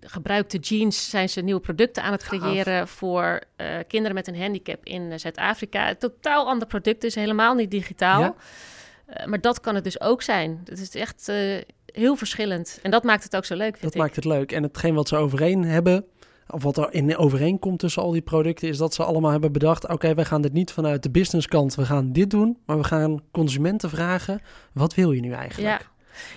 gebruikte 0.00 0.58
jeans 0.58 1.10
zijn 1.10 1.28
ze 1.28 1.40
nieuwe 1.40 1.60
producten 1.60 2.02
aan 2.02 2.12
het 2.12 2.22
creëren 2.22 2.64
Gaaf. 2.64 2.90
voor 2.90 3.40
uh, 3.56 3.66
kinderen 3.88 4.14
met 4.14 4.28
een 4.28 4.40
handicap 4.40 4.84
in 4.84 5.02
uh, 5.02 5.18
Zuid-Afrika. 5.18 5.94
Totaal 5.94 6.46
ander 6.46 6.68
product, 6.68 7.04
is 7.04 7.14
helemaal 7.14 7.54
niet 7.54 7.70
digitaal. 7.70 8.20
Ja. 8.20 8.34
maar 9.26 9.40
dat 9.40 9.60
kan 9.60 9.74
het 9.74 9.84
dus 9.84 10.00
ook 10.00 10.22
zijn. 10.22 10.60
Het 10.64 10.80
is 10.80 10.94
echt 10.94 11.32
heel 11.86 12.16
verschillend. 12.16 12.78
En 12.82 12.90
dat 12.90 13.02
maakt 13.02 13.24
het 13.24 13.36
ook 13.36 13.44
zo 13.44 13.56
leuk, 13.56 13.70
vind 13.70 13.82
dat 13.82 13.94
ik. 13.94 14.00
maakt 14.00 14.16
het 14.16 14.24
leuk. 14.24 14.52
En 14.52 14.62
hetgeen 14.62 14.94
wat 14.94 15.08
ze 15.08 15.16
overeen 15.16 15.64
hebben, 15.64 16.04
of 16.48 16.62
wat 16.62 16.76
er 16.76 16.92
in 16.92 17.16
overeenkomt 17.16 17.78
tussen 17.78 18.02
al 18.02 18.10
die 18.10 18.22
producten, 18.22 18.68
is 18.68 18.78
dat 18.78 18.94
ze 18.94 19.04
allemaal 19.04 19.30
hebben 19.30 19.52
bedacht: 19.52 19.84
oké, 19.84 19.92
okay, 19.92 20.14
wij 20.14 20.24
gaan 20.24 20.42
dit 20.42 20.52
niet 20.52 20.72
vanuit 20.72 21.02
de 21.02 21.10
businesskant, 21.10 21.74
we 21.74 21.84
gaan 21.84 22.12
dit 22.12 22.30
doen, 22.30 22.58
maar 22.66 22.76
we 22.76 22.84
gaan 22.84 23.20
consumenten 23.30 23.90
vragen: 23.90 24.40
wat 24.72 24.94
wil 24.94 25.12
je 25.12 25.20
nu 25.20 25.32
eigenlijk? 25.32 25.80
Ja. 25.80 25.92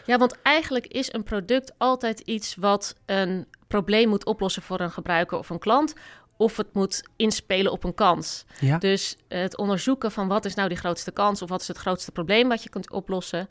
Ja, 0.05 0.17
want 0.17 0.41
eigenlijk 0.41 0.87
is 0.87 1.13
een 1.13 1.23
product 1.23 1.73
altijd 1.77 2.19
iets 2.19 2.55
wat 2.55 2.95
een 3.05 3.47
probleem 3.67 4.09
moet 4.09 4.25
oplossen 4.25 4.61
voor 4.61 4.79
een 4.79 4.91
gebruiker 4.91 5.37
of 5.37 5.49
een 5.49 5.59
klant. 5.59 5.93
Of 6.37 6.57
het 6.57 6.73
moet 6.73 7.03
inspelen 7.15 7.71
op 7.71 7.83
een 7.83 7.93
kans. 7.93 8.45
Ja. 8.59 8.77
Dus 8.77 9.17
het 9.27 9.57
onderzoeken 9.57 10.11
van 10.11 10.27
wat 10.27 10.45
is 10.45 10.53
nou 10.53 10.69
die 10.69 10.77
grootste 10.77 11.11
kans 11.11 11.41
of 11.41 11.49
wat 11.49 11.61
is 11.61 11.67
het 11.67 11.77
grootste 11.77 12.11
probleem 12.11 12.49
wat 12.49 12.63
je 12.63 12.69
kunt 12.69 12.91
oplossen. 12.91 13.49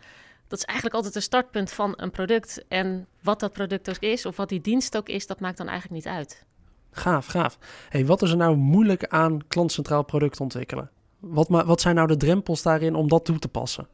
Dat 0.49 0.59
is 0.59 0.65
eigenlijk 0.65 0.97
altijd 0.97 1.15
een 1.15 1.23
startpunt 1.23 1.71
van 1.71 1.93
een 1.97 2.11
product. 2.11 2.65
En 2.69 3.07
wat 3.23 3.41
dat 3.41 3.53
product 3.53 3.89
ook 3.89 3.99
is, 3.99 4.27
of 4.27 4.37
wat 4.37 4.49
die 4.49 4.61
dienst 4.61 4.97
ook 4.97 5.09
is, 5.09 5.27
dat 5.27 5.41
maakt 5.41 5.59
dan 5.59 5.69
eigenlijk 5.69 6.05
niet 6.05 6.15
uit. 6.15 6.45
Gaaf, 6.91 7.27
gaaf. 7.27 7.59
Hey, 7.89 8.07
wat 8.07 8.23
is 8.23 8.31
er 8.31 8.37
nou 8.37 8.57
moeilijk 8.57 9.07
aan 9.07 9.47
klantcentraal 9.49 10.03
product 10.03 10.41
ontwikkelen? 10.41 10.91
Wat, 11.21 11.49
wat 11.49 11.81
zijn 11.81 11.95
nou 11.95 12.09
de 12.09 12.17
drempels 12.17 12.63
daarin 12.63 12.95
om 12.95 13.09
dat 13.09 13.25
toe 13.25 13.39
te 13.39 13.49
passen? 13.49 13.89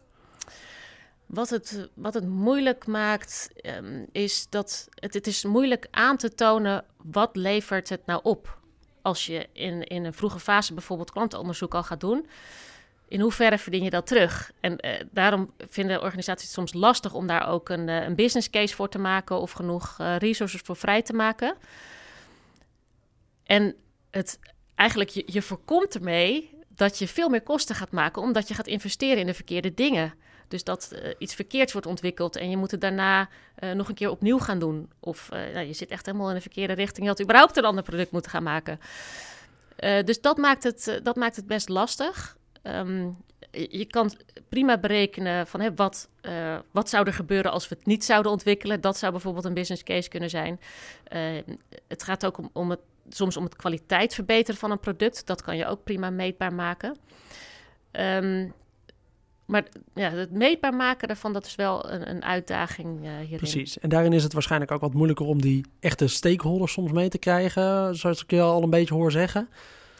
Wat 1.32 1.50
het, 1.50 1.88
wat 1.94 2.14
het 2.14 2.28
moeilijk 2.28 2.86
maakt, 2.86 3.48
um, 3.62 4.06
is 4.12 4.46
dat 4.48 4.88
het, 4.94 5.14
het 5.14 5.26
is 5.26 5.44
moeilijk 5.44 5.86
aan 5.90 6.16
te 6.16 6.34
tonen 6.34 6.84
wat 6.96 7.36
levert 7.36 7.88
het 7.88 8.06
nou 8.06 8.20
op. 8.22 8.58
Als 9.02 9.26
je 9.26 9.48
in, 9.52 9.84
in 9.84 10.04
een 10.04 10.14
vroege 10.14 10.38
fase 10.40 10.74
bijvoorbeeld 10.74 11.10
klantenonderzoek 11.10 11.74
al 11.74 11.82
gaat 11.82 12.00
doen, 12.00 12.26
in 13.08 13.20
hoeverre 13.20 13.58
verdien 13.58 13.82
je 13.82 13.90
dat 13.90 14.06
terug? 14.06 14.52
En 14.60 14.86
uh, 14.86 14.92
daarom 15.10 15.52
vinden 15.58 16.02
organisaties 16.02 16.46
het 16.46 16.54
soms 16.54 16.72
lastig 16.72 17.14
om 17.14 17.26
daar 17.26 17.48
ook 17.48 17.68
een, 17.68 17.88
uh, 17.88 18.02
een 18.02 18.14
business 18.14 18.50
case 18.50 18.74
voor 18.74 18.88
te 18.88 18.98
maken 18.98 19.40
of 19.40 19.52
genoeg 19.52 19.98
uh, 20.00 20.16
resources 20.16 20.60
voor 20.60 20.76
vrij 20.76 21.02
te 21.02 21.12
maken. 21.12 21.56
En 23.44 23.74
het, 24.10 24.38
eigenlijk, 24.74 25.10
je, 25.10 25.22
je 25.26 25.42
voorkomt 25.42 25.94
ermee 25.94 26.50
dat 26.68 26.98
je 26.98 27.08
veel 27.08 27.28
meer 27.28 27.42
kosten 27.42 27.74
gaat 27.74 27.92
maken, 27.92 28.22
omdat 28.22 28.48
je 28.48 28.54
gaat 28.54 28.66
investeren 28.66 29.18
in 29.18 29.26
de 29.26 29.34
verkeerde 29.34 29.74
dingen. 29.74 30.14
Dus 30.52 30.64
dat 30.64 30.90
uh, 30.92 31.10
iets 31.18 31.34
verkeerds 31.34 31.72
wordt 31.72 31.86
ontwikkeld 31.86 32.36
en 32.36 32.50
je 32.50 32.56
moet 32.56 32.70
het 32.70 32.80
daarna 32.80 33.28
uh, 33.58 33.72
nog 33.72 33.88
een 33.88 33.94
keer 33.94 34.10
opnieuw 34.10 34.38
gaan 34.38 34.58
doen. 34.58 34.90
Of 35.00 35.28
uh, 35.32 35.38
nou, 35.54 35.66
je 35.66 35.72
zit 35.72 35.90
echt 35.90 36.06
helemaal 36.06 36.28
in 36.28 36.34
de 36.34 36.40
verkeerde 36.40 36.72
richting. 36.72 37.02
Je 37.02 37.08
had 37.08 37.22
überhaupt 37.22 37.56
een 37.56 37.64
ander 37.64 37.84
product 37.84 38.10
moeten 38.10 38.30
gaan 38.30 38.42
maken. 38.42 38.80
dus 40.04 40.20
dat 40.20 40.36
maakt, 40.36 40.62
het, 40.62 41.00
dat 41.02 41.16
maakt 41.16 41.36
het 41.36 41.46
best 41.46 41.68
lastig. 41.68 42.36
Um, 42.62 43.16
je 43.50 43.84
kan 43.84 44.12
prima 44.48 44.78
berekenen 44.78 45.46
van 45.46 45.60
hè, 45.60 45.74
wat, 45.74 46.08
wat 46.70 46.88
zou 46.88 47.06
er 47.06 47.12
gebeuren 47.12 47.52
als 47.52 47.68
we 47.68 47.74
het 47.78 47.86
niet 47.86 48.04
zouden 48.04 48.32
ontwikkelen. 48.32 48.80
Dat 48.80 48.98
zou 48.98 49.12
bijvoorbeeld 49.12 49.44
een 49.44 49.54
business 49.54 49.82
case 49.82 50.08
kunnen 50.08 50.30
zijn. 50.30 50.60
het 51.88 52.02
gaat 52.02 52.26
ook 52.26 52.38
om, 52.38 52.50
om 52.52 52.70
het, 52.70 52.80
soms 53.08 53.36
om 53.36 53.44
het 53.44 53.56
kwaliteit 53.56 54.14
verbeteren 54.14 54.60
van 54.60 54.70
een 54.70 54.80
product. 54.80 55.26
Dat 55.26 55.42
kan 55.42 55.56
je 55.56 55.66
ook 55.66 55.84
prima 55.84 56.10
meetbaar 56.10 56.54
maken. 56.54 56.96
Um, 57.92 58.54
maar 59.46 59.64
ja, 59.94 60.10
het 60.10 60.30
meetbaar 60.30 60.74
maken 60.74 61.08
daarvan, 61.08 61.32
dat 61.32 61.46
is 61.46 61.54
wel 61.54 61.92
een, 61.92 62.10
een 62.10 62.24
uitdaging 62.24 63.04
uh, 63.04 63.10
hierin. 63.18 63.36
Precies. 63.36 63.78
En 63.78 63.88
daarin 63.88 64.12
is 64.12 64.22
het 64.22 64.32
waarschijnlijk 64.32 64.70
ook 64.70 64.80
wat 64.80 64.94
moeilijker 64.94 65.26
om 65.26 65.40
die 65.40 65.64
echte 65.80 66.06
stakeholders 66.06 66.72
soms 66.72 66.92
mee 66.92 67.08
te 67.08 67.18
krijgen, 67.18 67.96
zoals 67.96 68.22
ik 68.22 68.30
je 68.30 68.40
al 68.40 68.62
een 68.62 68.70
beetje 68.70 68.94
hoor 68.94 69.10
zeggen. 69.10 69.48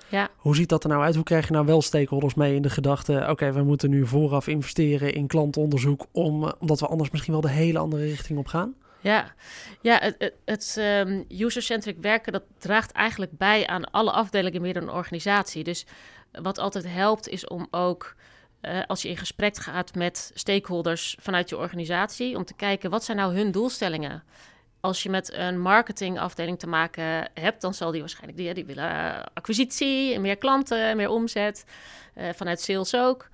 Ja. 0.09 0.29
Hoe 0.37 0.57
ziet 0.57 0.69
dat 0.69 0.83
er 0.83 0.89
nou 0.89 1.03
uit? 1.03 1.15
Hoe 1.15 1.25
krijg 1.25 1.47
je 1.47 1.53
nou 1.53 1.67
wel 1.67 1.83
stakeholders 1.83 2.35
mee 2.35 2.55
in 2.55 2.63
de 2.63 2.71
gedachte... 2.71 3.13
oké, 3.13 3.31
okay, 3.31 3.53
we 3.53 3.63
moeten 3.63 3.91
nu 3.91 4.07
vooraf 4.07 4.47
investeren 4.47 5.15
in 5.15 5.27
klantonderzoek... 5.27 6.07
Om, 6.13 6.45
eh, 6.45 6.53
omdat 6.59 6.81
we 6.81 6.87
anders 6.87 7.11
misschien 7.11 7.33
wel 7.33 7.43
de 7.43 7.51
hele 7.51 7.79
andere 7.79 8.05
richting 8.05 8.39
op 8.39 8.47
gaan? 8.47 8.75
Ja, 9.01 9.35
ja 9.81 9.99
het, 9.99 10.15
het, 10.19 10.35
het 10.45 10.77
um, 10.79 11.25
user-centric 11.29 11.97
werken... 12.01 12.33
dat 12.33 12.43
draagt 12.59 12.93
eigenlijk 12.93 13.33
bij 13.39 13.67
aan 13.67 13.91
alle 13.91 14.11
afdelingen 14.11 14.63
binnen 14.63 14.83
een 14.83 14.91
organisatie. 14.91 15.65
Dus 15.65 15.87
wat 16.43 16.59
altijd 16.59 16.85
helpt 16.89 17.29
is 17.29 17.47
om 17.47 17.67
ook... 17.71 18.15
Uh, 18.63 18.81
als 18.87 19.03
je 19.03 19.09
in 19.09 19.17
gesprek 19.17 19.57
gaat 19.57 19.95
met 19.95 20.31
stakeholders 20.35 21.17
vanuit 21.21 21.49
je 21.49 21.57
organisatie, 21.57 22.37
om 22.37 22.45
te 22.45 22.55
kijken 22.55 22.91
wat 22.91 23.05
zijn 23.05 23.17
nou 23.17 23.35
hun 23.35 23.51
doelstellingen. 23.51 24.23
Als 24.81 25.03
je 25.03 25.11
met 25.11 25.33
een 25.33 25.61
marketingafdeling 25.61 26.59
te 26.59 26.67
maken 26.67 27.31
hebt, 27.35 27.61
dan 27.61 27.75
zal 27.75 27.91
die 27.91 28.01
waarschijnlijk 28.01 28.57
die, 28.57 28.65
willen 28.65 28.91
uh, 28.91 29.23
acquisitie, 29.35 30.19
meer 30.19 30.37
klanten, 30.37 30.97
meer 30.97 31.09
omzet. 31.09 31.65
Uh, 32.17 32.29
vanuit 32.35 32.61
sales 32.61 32.95
ook. 32.95 33.29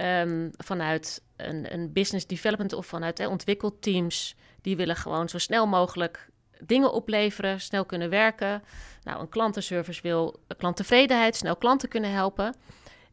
Um, 0.00 0.50
vanuit 0.56 1.22
een, 1.36 1.72
een, 1.72 1.92
business 1.92 2.26
development 2.26 2.72
of 2.72 2.86
vanuit 2.86 3.26
ontwikkelteams, 3.26 4.36
Die 4.60 4.76
willen 4.76 4.96
gewoon 4.96 5.28
zo 5.28 5.38
snel 5.38 5.66
mogelijk 5.66 6.28
dingen 6.60 6.92
opleveren, 6.92 7.60
snel 7.60 7.84
kunnen 7.84 8.10
werken. 8.10 8.62
Nou, 9.02 9.20
een 9.20 9.28
klantenservice 9.28 10.02
wil 10.02 10.40
klanttevredenheid, 10.56 11.36
snel 11.36 11.56
klanten 11.56 11.88
kunnen 11.88 12.12
helpen. 12.12 12.54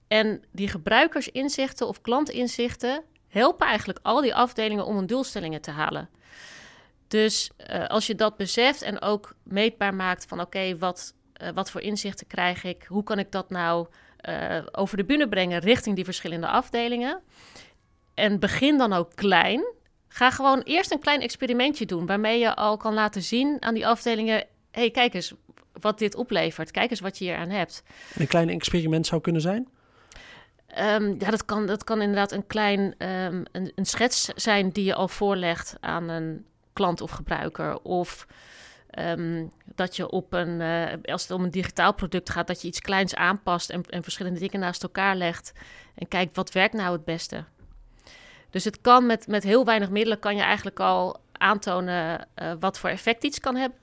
En 0.08 0.44
die 0.52 0.68
gebruikersinzichten 0.68 1.88
of 1.88 2.02
klantinzichten 2.02 3.04
helpen 3.28 3.68
eigenlijk 3.68 4.00
al 4.02 4.22
die 4.22 4.36
afdelingen 4.36 4.86
om 4.86 4.96
hun 4.96 5.08
doelstellingen 5.08 5.62
te 5.62 5.72
halen. 5.72 6.10
Dus 7.08 7.52
uh, 7.70 7.88
als 7.88 8.08
je 8.08 8.16
dat 8.16 8.38
beseft 8.38 8.82
en 8.82 9.02
ook 9.02 9.36
meetbaar 9.44 9.94
maakt 9.94 10.26
van 10.26 10.42
oké, 10.42 10.78
wat, 10.78 11.14
uh, 11.42 11.50
wat 11.54 11.72
voor 11.72 11.82
inzichten 11.82 12.28
krijg 12.28 12.64
ik? 12.64 12.86
Hoe 12.88 13.04
kan 13.04 13.20
ik 13.20 13.32
dat 13.32 13.50
nou 13.50 13.88
uh, 14.30 14.58
over 14.72 14.98
de 14.98 15.06
bühne 15.06 15.30
brengen 15.30 15.60
richting 15.60 15.96
die 15.96 16.06
verschillende 16.06 16.48
afdelingen? 16.48 17.22
En 18.14 18.40
begin 18.40 18.78
dan 18.78 18.94
ook 18.94 19.16
klein. 19.16 19.74
Ga 20.08 20.32
gewoon 20.32 20.62
eerst 20.62 20.92
een 20.92 21.00
klein 21.00 21.22
experimentje 21.22 21.86
doen 21.86 22.06
waarmee 22.06 22.40
je 22.40 22.56
al 22.56 22.78
kan 22.78 22.94
laten 22.94 23.22
zien 23.22 23.58
aan 23.60 23.74
die 23.74 23.88
afdelingen: 23.88 24.46
hey, 24.72 24.92
kijk 24.92 25.14
eens 25.14 25.34
wat 25.80 26.00
dit 26.00 26.16
oplevert. 26.16 26.72
Kijk 26.72 26.90
eens 26.90 27.00
wat 27.00 27.18
je 27.18 27.26
hier 27.26 27.36
aan 27.36 27.50
hebt. 27.50 27.84
Een 28.14 28.28
klein 28.28 28.50
experiment 28.50 29.08
zou 29.08 29.22
kunnen 29.22 29.42
zijn? 29.42 29.68
Um, 30.80 31.16
ja, 31.20 31.30
dat 31.30 31.46
kan, 31.46 31.66
dat 31.66 31.84
kan 31.84 32.02
inderdaad 32.02 32.32
een 32.32 32.48
klein 32.48 32.80
um, 32.80 33.44
een, 33.52 33.72
een, 33.76 33.86
schets 33.86 34.26
zijn 34.26 34.70
die 34.70 34.84
je 34.84 34.96
al 34.96 35.08
voorlegt 35.08 35.76
aan 35.80 36.10
een 36.10 36.46
klant 36.74 37.02
of 37.02 37.12
gebruiker. 37.12 37.80
Of 37.82 38.28
um, 39.00 39.52
dat 39.76 39.96
je 39.96 40.10
op 40.10 40.34
een, 40.34 40.60
uh, 40.60 40.84
als 41.04 41.22
het 41.22 41.32
om 41.32 41.44
een 41.44 41.52
digitaal 41.52 41.94
product 41.94 42.30
gaat, 42.30 42.48
dat 42.48 42.62
je 42.62 42.68
iets 42.68 42.80
kleins 42.80 43.16
aanpast 43.16 43.70
en, 43.70 43.84
en 43.90 44.04
verschillende 44.04 44.40
dingen 44.40 44.60
naast 44.60 44.84
elkaar 44.84 45.16
legt. 45.16 45.54
En 45.96 46.08
kijkt 46.08 46.36
wat 46.36 46.52
werkt 46.52 46.74
nou 46.74 46.92
het 46.92 47.06
beste. 47.06 47.44
Dus 48.50 48.64
het 48.64 48.82
kan 48.82 49.06
met, 49.06 49.28
met 49.28 49.44
heel 49.44 49.66
weinig 49.66 49.90
middelen 49.90 50.20
kan 50.20 50.36
je 50.36 50.42
eigenlijk 50.42 50.80
al 50.80 51.20
aantonen 51.32 52.28
uh, 52.36 52.52
wat 52.60 52.80
voor 52.80 52.90
effect 52.90 53.24
iets 53.24 53.40
kan 53.40 53.56
hebben. 53.56 53.80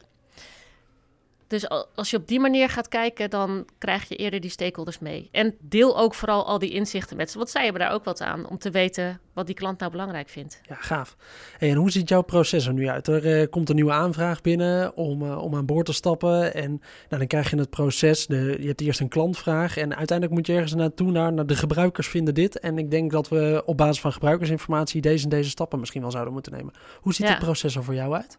Dus 1.52 1.68
als 1.94 2.10
je 2.10 2.16
op 2.16 2.28
die 2.28 2.40
manier 2.40 2.68
gaat 2.68 2.88
kijken, 2.88 3.30
dan 3.30 3.66
krijg 3.78 4.08
je 4.08 4.16
eerder 4.16 4.40
die 4.40 4.50
stakeholders 4.50 4.98
mee. 4.98 5.28
En 5.32 5.54
deel 5.60 5.98
ook 5.98 6.14
vooral 6.14 6.46
al 6.46 6.58
die 6.58 6.70
inzichten 6.70 7.16
met 7.16 7.30
ze, 7.30 7.38
want 7.38 7.50
zij 7.50 7.64
hebben 7.64 7.82
daar 7.82 7.92
ook 7.92 8.04
wat 8.04 8.20
aan 8.20 8.48
om 8.48 8.58
te 8.58 8.70
weten 8.70 9.20
wat 9.32 9.46
die 9.46 9.54
klant 9.54 9.78
nou 9.78 9.90
belangrijk 9.90 10.28
vindt. 10.28 10.60
Ja, 10.68 10.74
gaaf. 10.74 11.16
en 11.58 11.74
hoe 11.74 11.90
ziet 11.90 12.08
jouw 12.08 12.22
proces 12.22 12.66
er 12.66 12.72
nu 12.72 12.88
uit? 12.88 13.06
Er 13.06 13.40
uh, 13.40 13.50
komt 13.50 13.68
een 13.68 13.74
nieuwe 13.74 13.92
aanvraag 13.92 14.40
binnen 14.40 14.96
om, 14.96 15.22
uh, 15.22 15.42
om 15.42 15.54
aan 15.54 15.66
boord 15.66 15.86
te 15.86 15.92
stappen. 15.92 16.54
En 16.54 16.70
nou, 17.08 17.18
dan 17.18 17.26
krijg 17.26 17.50
je 17.50 17.56
het 17.56 17.70
proces. 17.70 18.26
De, 18.26 18.56
je 18.60 18.66
hebt 18.66 18.80
eerst 18.80 19.00
een 19.00 19.08
klantvraag 19.08 19.76
en 19.76 19.96
uiteindelijk 19.96 20.38
moet 20.38 20.46
je 20.46 20.52
ergens 20.52 20.74
naartoe 20.74 21.10
naar, 21.10 21.32
naar 21.32 21.46
de 21.46 21.56
gebruikers 21.56 22.08
vinden 22.08 22.34
dit. 22.34 22.58
En 22.58 22.78
ik 22.78 22.90
denk 22.90 23.10
dat 23.10 23.28
we 23.28 23.62
op 23.66 23.76
basis 23.76 24.00
van 24.00 24.12
gebruikersinformatie 24.12 25.00
deze 25.00 25.24
en 25.24 25.30
deze 25.30 25.50
stappen 25.50 25.78
misschien 25.78 26.02
wel 26.02 26.10
zouden 26.10 26.32
moeten 26.32 26.52
nemen. 26.52 26.72
Hoe 27.00 27.14
ziet 27.14 27.26
ja. 27.26 27.32
het 27.32 27.42
proces 27.42 27.76
er 27.76 27.84
voor 27.84 27.94
jou 27.94 28.14
uit? 28.14 28.38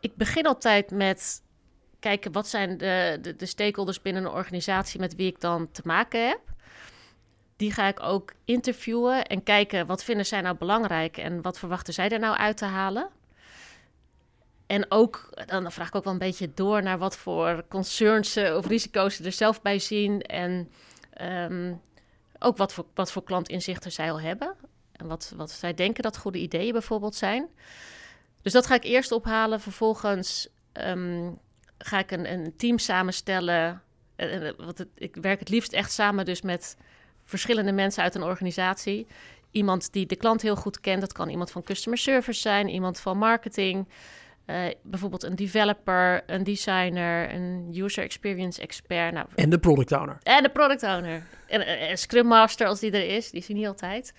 Ik 0.00 0.16
begin 0.16 0.46
altijd 0.46 0.90
met 0.90 1.42
kijken 2.00 2.32
wat 2.32 2.48
zijn 2.48 2.78
de, 2.78 3.18
de, 3.22 3.36
de, 3.36 3.46
stakeholders 3.46 4.02
binnen 4.02 4.24
een 4.24 4.30
organisatie 4.30 5.00
met 5.00 5.14
wie 5.14 5.26
ik 5.26 5.40
dan 5.40 5.70
te 5.72 5.82
maken 5.84 6.28
heb. 6.28 6.40
Die 7.56 7.72
ga 7.72 7.86
ik 7.86 8.02
ook 8.02 8.32
interviewen 8.44 9.24
en 9.24 9.42
kijken 9.42 9.86
wat 9.86 10.04
vinden 10.04 10.26
zij 10.26 10.40
nou 10.40 10.56
belangrijk 10.56 11.16
en 11.16 11.42
wat 11.42 11.58
verwachten 11.58 11.94
zij 11.94 12.08
er 12.08 12.18
nou 12.18 12.36
uit 12.36 12.56
te 12.56 12.64
halen. 12.64 13.08
En 14.66 14.90
ook, 14.90 15.30
dan 15.46 15.72
vraag 15.72 15.88
ik 15.88 15.94
ook 15.94 16.04
wel 16.04 16.12
een 16.12 16.18
beetje 16.18 16.54
door 16.54 16.82
naar 16.82 16.98
wat 16.98 17.16
voor 17.16 17.64
concerns 17.68 18.36
of 18.36 18.66
risico's 18.66 19.16
ze 19.16 19.24
er 19.24 19.32
zelf 19.32 19.62
bij 19.62 19.78
zien. 19.78 20.22
En 20.22 20.70
um, 21.20 21.80
ook 22.38 22.56
wat 22.56 22.72
voor, 22.72 22.84
wat 22.94 23.12
voor 23.12 23.24
klantinzichten 23.24 23.92
zij 23.92 24.10
al 24.10 24.20
hebben. 24.20 24.54
En 24.92 25.06
wat, 25.06 25.32
wat 25.36 25.50
zij 25.50 25.74
denken 25.74 26.02
dat 26.02 26.18
goede 26.18 26.38
ideeën 26.38 26.72
bijvoorbeeld 26.72 27.14
zijn. 27.14 27.48
Dus 28.42 28.52
dat 28.52 28.66
ga 28.66 28.74
ik 28.74 28.84
eerst 28.84 29.12
ophalen. 29.12 29.60
Vervolgens 29.60 30.48
um, 30.72 31.38
ga 31.78 31.98
ik 31.98 32.10
een, 32.10 32.32
een 32.32 32.56
team 32.56 32.78
samenstellen. 32.78 33.82
Uh, 34.16 34.50
wat 34.56 34.78
het, 34.78 34.88
ik 34.94 35.16
werk 35.20 35.38
het 35.38 35.48
liefst 35.48 35.72
echt 35.72 35.92
samen 35.92 36.24
dus 36.24 36.42
met 36.42 36.76
verschillende 37.24 37.72
mensen 37.72 38.02
uit 38.02 38.14
een 38.14 38.22
organisatie. 38.22 39.06
Iemand 39.50 39.92
die 39.92 40.06
de 40.06 40.16
klant 40.16 40.42
heel 40.42 40.56
goed 40.56 40.80
kent. 40.80 41.00
Dat 41.00 41.12
kan 41.12 41.28
iemand 41.28 41.50
van 41.50 41.62
customer 41.62 41.98
service 41.98 42.40
zijn, 42.40 42.68
iemand 42.68 43.00
van 43.00 43.18
marketing. 43.18 43.88
Uh, 44.46 44.66
bijvoorbeeld 44.82 45.22
een 45.22 45.36
developer, 45.36 46.22
een 46.26 46.44
designer, 46.44 47.34
een 47.34 47.72
user 47.74 48.04
experience 48.04 48.60
expert. 48.60 49.12
Nou, 49.12 49.26
en 49.34 49.50
de 49.50 49.58
product 49.58 49.92
owner. 49.92 50.18
En 50.22 50.42
de 50.42 50.48
product 50.48 50.82
owner. 50.82 51.22
En 51.46 51.98
Scrum 51.98 52.26
Master 52.26 52.66
als 52.66 52.80
die 52.80 52.90
er 52.90 53.16
is. 53.16 53.30
Die 53.30 53.40
is 53.40 53.46
hij 53.46 53.56
niet 53.56 53.66
altijd. 53.66 54.12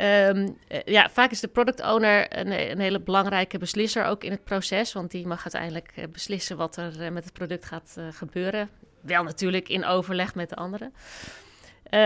Um, 0.00 0.58
ja, 0.84 1.10
vaak 1.10 1.30
is 1.30 1.40
de 1.40 1.48
product 1.48 1.80
owner 1.80 2.38
een, 2.38 2.70
een, 2.70 2.78
hele 2.78 3.00
belangrijke 3.00 3.58
beslisser 3.58 4.04
ook 4.04 4.24
in 4.24 4.30
het 4.30 4.44
proces. 4.44 4.92
Want 4.92 5.10
die 5.10 5.26
mag 5.26 5.42
uiteindelijk 5.42 5.92
uh, 5.96 6.04
beslissen 6.12 6.56
wat 6.56 6.76
er 6.76 7.12
met 7.12 7.24
het 7.24 7.32
product 7.32 7.64
gaat 7.64 7.96
gebeuren. 8.10 8.70
Wel 9.00 9.22
natuurlijk 9.22 9.68
in 9.68 9.84
overleg 9.84 10.34
met 10.34 10.48
de 10.48 10.56
anderen. 10.56 10.92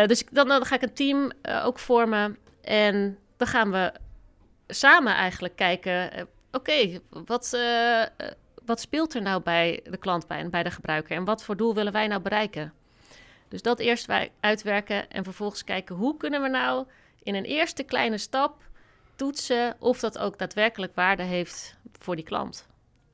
dus 0.07 0.25
dan, 0.31 0.49
dan, 0.49 0.65
ga 0.65 0.75
ik 0.75 0.83
een 0.83 0.95
team 0.95 1.33
ook 1.65 1.79
vormen. 1.79 2.37
En 2.63 3.19
dan 3.37 3.49
gaan 3.49 3.71
we 3.71 3.93
samen 4.67 5.15
eigenlijk 5.15 5.57
kijken... 5.57 6.29
Oké, 6.53 7.01
wat, 7.11 7.59
wat 8.65 8.81
speelt 8.81 9.15
er 9.15 9.23
nou 9.23 9.43
bij 9.43 9.81
de 9.85 9.97
klant 9.97 10.27
bij, 10.27 10.49
bij 10.51 10.63
de 10.63 10.71
gebruiker? 10.71 11.17
En 11.17 11.25
wat 11.25 11.45
voor 11.45 11.57
doel 11.57 11.75
willen 11.75 11.93
wij 11.93 12.07
nou 12.07 12.21
bereiken? 12.21 12.73
Dus 13.49 13.63
dat 13.63 13.79
eerst 13.79 14.09
uitwerken 14.41 15.11
en 15.11 15.25
vervolgens 15.25 15.65
kijken... 15.65 15.97
hoe 15.97 16.17
kunnen 16.17 16.43
we 16.43 16.49
nou 16.49 16.87
in 17.23 17.35
een 17.35 17.45
eerste 17.45 17.83
kleine 17.83 18.19
stap 18.19 18.63
toetsen 19.17 19.77
of 19.79 20.01
dat 20.01 20.19
ook 20.19 20.39
daadwerkelijk 20.39 20.95
waarde 20.95 21.23
heeft 21.23 21.77
voor 21.99 22.17
die 22.17 22.25
klant. 22.25 22.67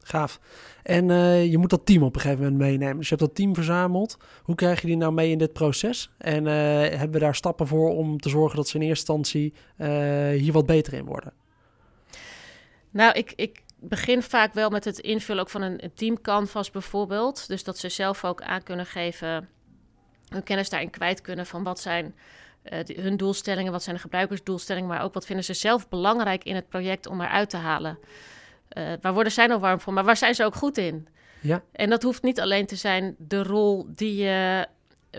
Gaaf. 0.03 0.41
En 0.83 1.09
uh, 1.09 1.50
je 1.50 1.59
moet 1.59 1.71
dat 1.71 1.87
team 1.87 2.03
op 2.03 2.15
een 2.15 2.21
gegeven 2.21 2.43
moment 2.43 2.61
meenemen. 2.61 2.97
Dus 2.97 3.09
je 3.09 3.15
hebt 3.15 3.27
dat 3.27 3.37
team 3.37 3.55
verzameld. 3.55 4.17
Hoe 4.43 4.55
krijg 4.55 4.81
je 4.81 4.87
die 4.87 4.97
nou 4.97 5.12
mee 5.12 5.31
in 5.31 5.38
dit 5.38 5.53
proces? 5.53 6.11
En 6.19 6.45
uh, 6.45 6.53
hebben 6.81 7.11
we 7.11 7.19
daar 7.19 7.35
stappen 7.35 7.67
voor 7.67 7.97
om 7.97 8.21
te 8.21 8.29
zorgen 8.29 8.57
dat 8.57 8.69
ze 8.69 8.77
in 8.77 8.83
eerste 8.83 9.12
instantie 9.12 9.55
uh, 9.77 9.88
hier 10.41 10.53
wat 10.53 10.67
beter 10.67 10.93
in 10.93 11.05
worden? 11.05 11.33
Nou, 12.91 13.12
ik, 13.12 13.33
ik 13.37 13.62
begin 13.81 14.23
vaak 14.23 14.55
wel 14.55 14.71
met 14.71 14.85
het 14.85 14.99
invullen 14.99 15.43
ook 15.43 15.50
van 15.50 15.62
een, 15.62 15.85
een 15.85 15.95
teamcanvas 15.95 16.71
bijvoorbeeld. 16.71 17.49
Dus 17.49 17.65
dat 17.65 17.79
ze 17.79 17.88
zelf 17.88 18.25
ook 18.25 18.43
aan 18.43 18.62
kunnen 18.62 18.87
geven, 18.87 19.49
hun 20.29 20.43
kennis 20.43 20.69
daarin 20.69 20.91
kwijt 20.91 21.21
kunnen 21.21 21.47
van 21.47 21.62
wat 21.62 21.81
zijn 21.81 22.15
uh, 22.73 22.97
hun 22.97 23.17
doelstellingen, 23.17 23.73
wat 23.73 23.83
zijn 23.83 23.97
de 23.97 24.03
gebruikersdoelstellingen, 24.03 24.89
maar 24.89 25.03
ook 25.03 25.15
wat 25.15 25.27
vinden 25.27 25.45
ze 25.45 25.55
zelf 25.55 25.89
belangrijk 25.89 26.45
in 26.45 26.55
het 26.55 26.69
project 26.69 27.07
om 27.07 27.21
eruit 27.21 27.51
te 27.51 27.57
halen. 27.57 27.99
Uh, 28.73 28.93
waar 29.01 29.15
worden 29.15 29.33
zij 29.33 29.47
nou 29.47 29.61
warm 29.61 29.81
voor, 29.81 29.93
maar 29.93 30.05
waar 30.05 30.17
zijn 30.17 30.35
ze 30.35 30.45
ook 30.45 30.55
goed 30.55 30.79
in? 30.79 31.09
Ja. 31.41 31.63
En 31.73 31.91
dat 31.91 32.03
hoeft 32.03 32.23
niet 32.23 32.41
alleen 32.41 32.67
te 32.67 32.77
zijn 32.77 33.15
de 33.19 33.43
rol 33.43 33.87
die 33.89 34.17
je 34.17 34.67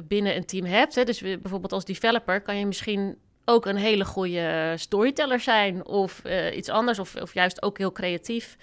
binnen 0.03 0.35
een 0.35 0.45
team 0.45 0.65
hebt. 0.65 0.95
Hè. 0.95 1.03
Dus 1.03 1.21
bijvoorbeeld 1.21 1.73
als 1.73 1.85
developer 1.85 2.41
kan 2.41 2.57
je 2.57 2.65
misschien 2.65 3.17
ook 3.45 3.65
een 3.65 3.75
hele 3.75 4.05
goede 4.05 4.73
storyteller 4.77 5.39
zijn 5.39 5.85
of 5.85 6.21
uh, 6.25 6.55
iets 6.55 6.69
anders, 6.69 6.99
of, 6.99 7.15
of 7.15 7.33
juist 7.33 7.61
ook 7.61 7.77
heel 7.77 7.91
creatief. 7.91 8.57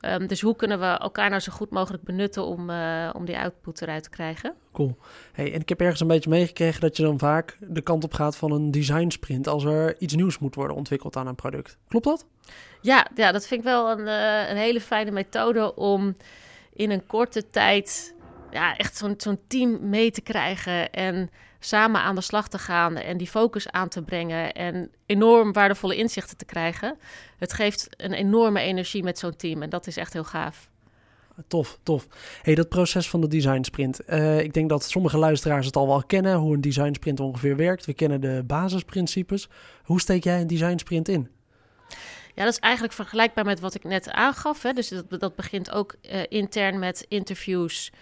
Um, 0.00 0.26
dus 0.26 0.40
hoe 0.40 0.56
kunnen 0.56 0.80
we 0.80 0.86
elkaar 0.86 1.28
nou 1.30 1.40
zo 1.40 1.52
goed 1.52 1.70
mogelijk 1.70 2.02
benutten 2.02 2.44
om, 2.44 2.70
uh, 2.70 3.10
om 3.12 3.24
die 3.24 3.38
output 3.38 3.82
eruit 3.82 4.02
te 4.02 4.10
krijgen? 4.10 4.54
Cool. 4.72 4.96
Hey, 5.32 5.52
en 5.52 5.60
ik 5.60 5.68
heb 5.68 5.80
ergens 5.80 6.00
een 6.00 6.06
beetje 6.06 6.30
meegekregen 6.30 6.80
dat 6.80 6.96
je 6.96 7.02
dan 7.02 7.18
vaak 7.18 7.58
de 7.60 7.80
kant 7.80 8.04
op 8.04 8.14
gaat 8.14 8.36
van 8.36 8.52
een 8.52 8.70
design 8.70 9.08
sprint 9.08 9.48
als 9.48 9.64
er 9.64 10.00
iets 10.00 10.14
nieuws 10.14 10.38
moet 10.38 10.54
worden 10.54 10.76
ontwikkeld 10.76 11.16
aan 11.16 11.26
een 11.26 11.34
product. 11.34 11.78
Klopt 11.88 12.04
dat? 12.04 12.26
Ja, 12.80 13.06
ja 13.14 13.32
dat 13.32 13.46
vind 13.46 13.60
ik 13.60 13.66
wel 13.66 13.90
een, 13.90 14.06
uh, 14.06 14.48
een 14.50 14.56
hele 14.56 14.80
fijne 14.80 15.10
methode 15.10 15.74
om 15.74 16.16
in 16.72 16.90
een 16.90 17.06
korte 17.06 17.50
tijd 17.50 18.14
ja, 18.50 18.76
echt 18.76 18.96
zo'n 18.96 19.14
zo'n 19.16 19.38
team 19.46 19.88
mee 19.88 20.10
te 20.10 20.20
krijgen 20.20 20.92
en 20.92 21.30
samen 21.58 22.00
aan 22.00 22.14
de 22.14 22.20
slag 22.20 22.48
te 22.48 22.58
gaan 22.58 22.96
en 22.96 23.16
die 23.16 23.26
focus 23.26 23.70
aan 23.70 23.88
te 23.88 24.02
brengen 24.02 24.52
en 24.52 24.90
enorm 25.06 25.52
waardevolle 25.52 25.96
inzichten 25.96 26.36
te 26.36 26.44
krijgen. 26.44 26.98
Het 27.38 27.52
geeft 27.52 27.86
een 27.96 28.12
enorme 28.12 28.60
energie 28.60 29.02
met 29.02 29.18
zo'n 29.18 29.36
team 29.36 29.62
en 29.62 29.70
dat 29.70 29.86
is 29.86 29.96
echt 29.96 30.12
heel 30.12 30.24
gaaf. 30.24 30.68
Tof, 31.46 31.78
tof. 31.82 32.06
Hey, 32.42 32.54
dat 32.54 32.68
proces 32.68 33.08
van 33.08 33.20
de 33.20 33.28
design 33.28 33.62
sprint. 33.62 34.00
Uh, 34.08 34.40
ik 34.40 34.52
denk 34.52 34.68
dat 34.68 34.84
sommige 34.84 35.18
luisteraars 35.18 35.66
het 35.66 35.76
al 35.76 35.86
wel 35.86 36.04
kennen, 36.04 36.36
hoe 36.36 36.54
een 36.54 36.60
design 36.60 36.92
sprint 36.92 37.20
ongeveer 37.20 37.56
werkt. 37.56 37.86
We 37.86 37.94
kennen 37.94 38.20
de 38.20 38.42
basisprincipes. 38.46 39.48
Hoe 39.82 40.00
steek 40.00 40.24
jij 40.24 40.40
een 40.40 40.46
design 40.46 40.76
sprint 40.76 41.08
in? 41.08 41.30
Ja, 42.34 42.44
dat 42.44 42.52
is 42.52 42.58
eigenlijk 42.58 42.94
vergelijkbaar 42.94 43.44
met 43.44 43.60
wat 43.60 43.74
ik 43.74 43.84
net 43.84 44.10
aangaf. 44.10 44.62
Hè. 44.62 44.72
Dus 44.72 44.88
dat, 44.88 45.20
dat 45.20 45.36
begint 45.36 45.70
ook 45.70 45.94
uh, 46.02 46.22
intern 46.28 46.78
met 46.78 47.04
interviews. 47.08 47.92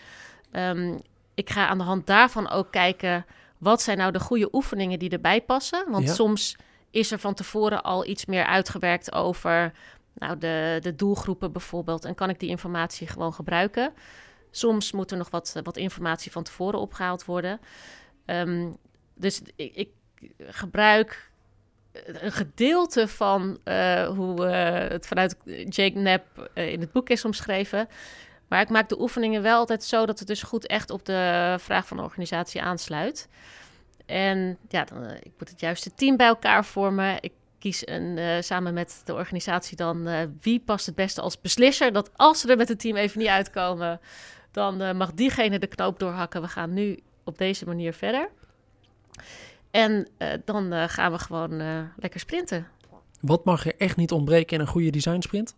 Um, 0.52 1.00
ik 1.34 1.50
ga 1.50 1.66
aan 1.66 1.78
de 1.78 1.84
hand 1.84 2.06
daarvan 2.06 2.50
ook 2.50 2.70
kijken 2.70 3.26
wat 3.64 3.82
zijn 3.82 3.98
nou 3.98 4.12
de 4.12 4.20
goede 4.20 4.48
oefeningen 4.52 4.98
die 4.98 5.10
erbij 5.10 5.40
passen? 5.40 5.90
Want 5.90 6.10
soms 6.10 6.56
is 6.90 7.10
er 7.10 7.18
van 7.18 7.34
tevoren 7.34 7.82
al 7.82 8.06
iets 8.06 8.24
meer 8.24 8.44
uitgewerkt 8.44 9.12
over 9.12 9.72
nou, 10.14 10.38
de, 10.38 10.78
de 10.80 10.94
doelgroepen 10.94 11.52
bijvoorbeeld. 11.52 12.04
En 12.04 12.14
kan 12.14 12.30
ik 12.30 12.40
die 12.40 12.48
informatie 12.48 13.06
gewoon 13.06 13.34
gebruiken? 13.34 13.92
Soms 14.50 14.92
moet 14.92 15.10
er 15.10 15.16
nog 15.16 15.30
wat, 15.30 15.60
wat 15.62 15.76
informatie 15.76 16.32
van 16.32 16.42
tevoren 16.42 16.80
opgehaald 16.80 17.24
worden. 17.24 17.60
Um, 18.26 18.76
dus 19.14 19.42
ik, 19.56 19.74
ik, 19.74 19.88
gebruik 20.38 21.30
een 21.92 22.32
gedeelte 22.32 23.08
van 23.08 23.58
uh, 23.64 24.08
hoe 24.08 24.46
uh, 24.46 24.90
het 24.90 25.06
vanuit 25.06 25.36
Jake 25.44 25.92
Knapp 25.92 26.50
in 26.54 26.80
het 26.80 26.92
boek 26.92 27.08
is 27.08 27.24
omschreven. 27.24 27.88
Maar 28.54 28.62
ik 28.62 28.68
maak 28.68 28.88
de 28.88 29.00
oefeningen 29.00 29.42
wel 29.42 29.58
altijd 29.58 29.84
zo 29.84 30.06
dat 30.06 30.18
het 30.18 30.28
dus 30.28 30.42
goed 30.42 30.66
echt 30.66 30.90
op 30.90 31.04
de 31.04 31.54
vraag 31.60 31.86
van 31.86 31.96
de 31.96 32.02
organisatie 32.02 32.62
aansluit. 32.62 33.28
En 34.06 34.58
ja, 34.68 34.84
dan, 34.84 35.10
ik 35.10 35.32
moet 35.38 35.48
het 35.48 35.60
juiste 35.60 35.94
team 35.94 36.16
bij 36.16 36.26
elkaar 36.26 36.64
vormen. 36.64 37.16
Ik 37.20 37.32
kies 37.58 37.86
een, 37.86 38.44
samen 38.44 38.74
met 38.74 39.02
de 39.04 39.14
organisatie 39.14 39.76
dan 39.76 40.08
wie 40.40 40.60
past 40.60 40.86
het 40.86 40.94
beste 40.94 41.20
als 41.20 41.40
beslisser. 41.40 41.92
Dat 41.92 42.10
als 42.16 42.40
ze 42.40 42.50
er 42.50 42.56
met 42.56 42.68
het 42.68 42.80
team 42.80 42.96
even 42.96 43.18
niet 43.18 43.28
uitkomen, 43.28 44.00
dan 44.50 44.96
mag 44.96 45.12
diegene 45.12 45.58
de 45.58 45.66
knoop 45.66 45.98
doorhakken. 45.98 46.42
We 46.42 46.48
gaan 46.48 46.72
nu 46.72 46.98
op 47.24 47.38
deze 47.38 47.66
manier 47.66 47.92
verder. 47.92 48.28
En 49.70 50.08
dan 50.44 50.88
gaan 50.88 51.12
we 51.12 51.18
gewoon 51.18 51.56
lekker 51.96 52.20
sprinten. 52.20 52.66
Wat 53.20 53.44
mag 53.44 53.66
er 53.66 53.76
echt 53.76 53.96
niet 53.96 54.12
ontbreken 54.12 54.56
in 54.56 54.60
een 54.60 54.70
goede 54.70 54.90
design 54.90 55.20
sprint? 55.20 55.56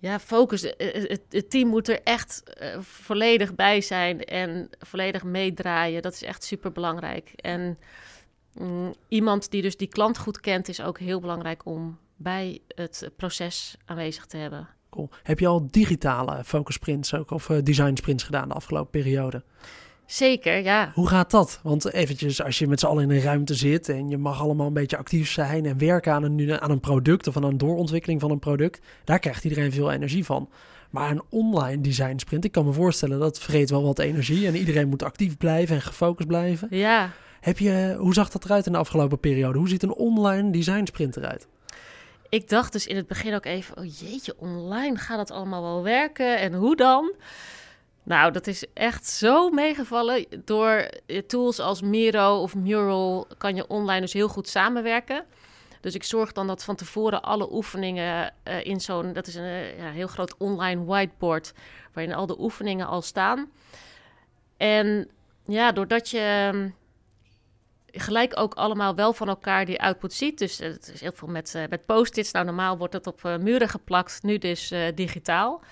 Ja, 0.00 0.18
focus. 0.18 0.62
Het, 0.62 1.22
het 1.28 1.50
team 1.50 1.68
moet 1.68 1.88
er 1.88 2.02
echt 2.02 2.42
volledig 2.80 3.54
bij 3.54 3.80
zijn 3.80 4.24
en 4.24 4.68
volledig 4.78 5.24
meedraaien. 5.24 6.02
Dat 6.02 6.12
is 6.12 6.22
echt 6.22 6.44
super 6.44 6.72
belangrijk. 6.72 7.32
En 7.36 7.78
mm, 8.52 8.94
iemand 9.08 9.50
die 9.50 9.62
dus 9.62 9.76
die 9.76 9.88
klant 9.88 10.18
goed 10.18 10.40
kent, 10.40 10.68
is 10.68 10.82
ook 10.82 10.98
heel 10.98 11.20
belangrijk 11.20 11.64
om 11.64 11.98
bij 12.16 12.60
het 12.74 13.10
proces 13.16 13.76
aanwezig 13.84 14.26
te 14.26 14.36
hebben. 14.36 14.68
Cool. 14.90 15.08
Heb 15.22 15.38
je 15.38 15.46
al 15.46 15.66
digitale 15.70 16.44
focus 16.44 16.74
sprints 16.74 17.14
ook 17.14 17.30
of 17.30 17.46
design 17.46 17.94
sprints 17.96 18.24
gedaan 18.24 18.48
de 18.48 18.54
afgelopen 18.54 18.90
periode? 18.90 19.44
Zeker, 20.10 20.62
ja. 20.62 20.92
Hoe 20.94 21.08
gaat 21.08 21.30
dat? 21.30 21.60
Want 21.62 21.92
eventjes, 21.92 22.42
als 22.42 22.58
je 22.58 22.66
met 22.66 22.80
z'n 22.80 22.86
allen 22.86 23.02
in 23.02 23.10
een 23.10 23.22
ruimte 23.22 23.54
zit 23.54 23.88
en 23.88 24.08
je 24.08 24.18
mag 24.18 24.40
allemaal 24.40 24.66
een 24.66 24.72
beetje 24.72 24.96
actief 24.96 25.30
zijn 25.30 25.66
en 25.66 25.78
werken 25.78 26.12
aan 26.12 26.22
een, 26.22 26.60
aan 26.60 26.70
een 26.70 26.80
product 26.80 27.26
of 27.26 27.36
aan 27.36 27.44
een 27.44 27.58
doorontwikkeling 27.58 28.20
van 28.20 28.30
een 28.30 28.38
product, 28.38 28.80
daar 29.04 29.18
krijgt 29.18 29.44
iedereen 29.44 29.72
veel 29.72 29.90
energie 29.90 30.24
van. 30.24 30.48
Maar 30.90 31.10
een 31.10 31.22
online 31.28 31.80
design 31.80 32.18
sprint, 32.18 32.44
ik 32.44 32.52
kan 32.52 32.64
me 32.64 32.72
voorstellen 32.72 33.18
dat 33.18 33.38
vreet 33.38 33.70
wel 33.70 33.82
wat 33.82 33.98
energie 33.98 34.46
en 34.46 34.56
iedereen 34.56 34.88
moet 34.88 35.02
actief 35.02 35.36
blijven 35.36 35.74
en 35.74 35.82
gefocust 35.82 36.28
blijven. 36.28 36.68
Ja. 36.70 37.10
Heb 37.40 37.58
je, 37.58 37.96
hoe 37.98 38.14
zag 38.14 38.30
dat 38.30 38.44
eruit 38.44 38.66
in 38.66 38.72
de 38.72 38.78
afgelopen 38.78 39.20
periode? 39.20 39.58
Hoe 39.58 39.68
ziet 39.68 39.82
een 39.82 39.94
online 39.94 40.50
design 40.50 40.84
sprint 40.84 41.16
eruit? 41.16 41.46
Ik 42.28 42.48
dacht 42.48 42.72
dus 42.72 42.86
in 42.86 42.96
het 42.96 43.06
begin 43.06 43.34
ook 43.34 43.44
even, 43.44 43.76
oh 43.76 43.84
jeetje, 43.84 44.34
online 44.38 44.96
gaat 44.96 45.16
dat 45.16 45.30
allemaal 45.30 45.62
wel 45.62 45.82
werken 45.82 46.38
en 46.38 46.54
hoe 46.54 46.76
dan? 46.76 47.12
Nou, 48.02 48.32
dat 48.32 48.46
is 48.46 48.64
echt 48.74 49.06
zo 49.06 49.50
meegevallen. 49.50 50.26
Door 50.44 50.90
tools 51.26 51.58
als 51.58 51.82
Miro 51.82 52.42
of 52.42 52.54
Mural 52.54 53.26
kan 53.38 53.56
je 53.56 53.66
online 53.66 54.00
dus 54.00 54.12
heel 54.12 54.28
goed 54.28 54.48
samenwerken. 54.48 55.24
Dus 55.80 55.94
ik 55.94 56.04
zorg 56.04 56.32
dan 56.32 56.46
dat 56.46 56.64
van 56.64 56.76
tevoren 56.76 57.22
alle 57.22 57.52
oefeningen 57.52 58.34
uh, 58.44 58.64
in 58.64 58.80
zo'n... 58.80 59.12
Dat 59.12 59.26
is 59.26 59.34
een 59.34 59.44
uh, 59.44 59.78
ja, 59.78 59.90
heel 59.90 60.06
groot 60.06 60.36
online 60.36 60.84
whiteboard 60.84 61.52
waarin 61.92 62.14
al 62.14 62.26
de 62.26 62.40
oefeningen 62.40 62.86
al 62.86 63.02
staan. 63.02 63.50
En 64.56 65.10
ja, 65.44 65.72
doordat 65.72 66.10
je 66.10 66.50
um, 66.54 66.74
gelijk 67.86 68.38
ook 68.38 68.54
allemaal 68.54 68.94
wel 68.94 69.12
van 69.12 69.28
elkaar 69.28 69.64
die 69.64 69.82
output 69.82 70.12
ziet. 70.12 70.38
Dus 70.38 70.60
uh, 70.60 70.68
het 70.68 70.90
is 70.94 71.00
heel 71.00 71.12
veel 71.14 71.28
met, 71.28 71.66
met 71.68 71.86
post-its. 71.86 72.32
Nou, 72.32 72.44
normaal 72.44 72.78
wordt 72.78 72.94
het 72.94 73.06
op 73.06 73.22
muren 73.40 73.68
geplakt, 73.68 74.22
nu 74.22 74.38
dus 74.38 74.72
digitaal. 74.94 75.62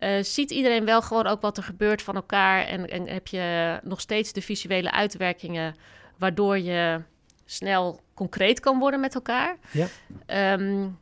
Uh, 0.00 0.22
ziet 0.22 0.50
iedereen 0.50 0.84
wel 0.84 1.02
gewoon 1.02 1.26
ook 1.26 1.40
wat 1.40 1.56
er 1.56 1.62
gebeurt 1.62 2.02
van 2.02 2.14
elkaar 2.14 2.66
en, 2.66 2.90
en 2.90 3.08
heb 3.08 3.26
je 3.26 3.78
nog 3.82 4.00
steeds 4.00 4.32
de 4.32 4.42
visuele 4.42 4.90
uitwerkingen 4.90 5.74
waardoor 6.18 6.58
je 6.58 7.02
snel 7.44 8.00
concreet 8.14 8.60
kan 8.60 8.78
worden 8.78 9.00
met 9.00 9.14
elkaar. 9.14 9.56
Ja. 9.70 9.86
Um, 10.52 10.98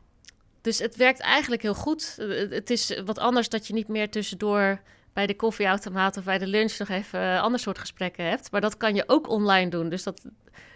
dus 0.61 0.79
het 0.79 0.95
werkt 0.95 1.19
eigenlijk 1.19 1.61
heel 1.61 1.73
goed. 1.73 2.15
Het 2.49 2.69
is 2.69 3.01
wat 3.05 3.19
anders 3.19 3.49
dat 3.49 3.67
je 3.67 3.73
niet 3.73 3.87
meer 3.87 4.09
tussendoor 4.09 4.81
bij 5.13 5.27
de 5.27 5.35
koffieautomaat 5.35 6.17
of 6.17 6.23
bij 6.23 6.37
de 6.37 6.47
lunch 6.47 6.77
nog 6.77 6.89
even 6.89 7.21
een 7.21 7.39
ander 7.39 7.59
soort 7.59 7.77
gesprekken 7.77 8.25
hebt. 8.25 8.51
Maar 8.51 8.61
dat 8.61 8.77
kan 8.77 8.95
je 8.95 9.03
ook 9.07 9.29
online 9.29 9.69
doen. 9.69 9.89
Dus 9.89 10.03
dat, 10.03 10.25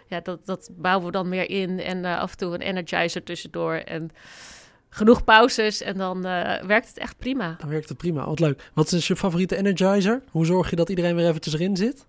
ja, 0.06 0.20
dat, 0.20 0.46
dat 0.46 0.70
bouwen 0.72 1.06
we 1.06 1.12
dan 1.12 1.28
meer 1.28 1.50
in. 1.50 1.80
En 1.80 2.04
uh, 2.04 2.18
af 2.18 2.30
en 2.30 2.36
toe 2.36 2.54
een 2.54 2.60
energizer 2.60 3.22
tussendoor. 3.22 3.74
En 3.74 4.10
genoeg 4.94 5.24
pauzes 5.24 5.80
en 5.80 5.96
dan 5.96 6.16
uh, 6.26 6.62
werkt 6.62 6.88
het 6.88 6.98
echt 6.98 7.18
prima. 7.18 7.56
Dan 7.58 7.68
werkt 7.68 7.88
het 7.88 7.98
prima, 7.98 8.26
wat 8.26 8.40
leuk. 8.40 8.70
Wat 8.74 8.92
is 8.92 9.06
je 9.06 9.16
favoriete 9.16 9.56
energizer? 9.56 10.22
Hoe 10.30 10.46
zorg 10.46 10.70
je 10.70 10.76
dat 10.76 10.88
iedereen 10.88 11.16
weer 11.16 11.28
eventjes 11.28 11.54
erin 11.54 11.76
zit? 11.76 12.06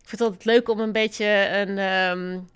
Ik 0.00 0.12
vind 0.12 0.20
het 0.20 0.20
altijd 0.20 0.44
leuk 0.44 0.68
om 0.68 0.80
een 0.80 0.92
beetje 0.92 1.48
een, 1.50 1.78
um, 1.78 2.48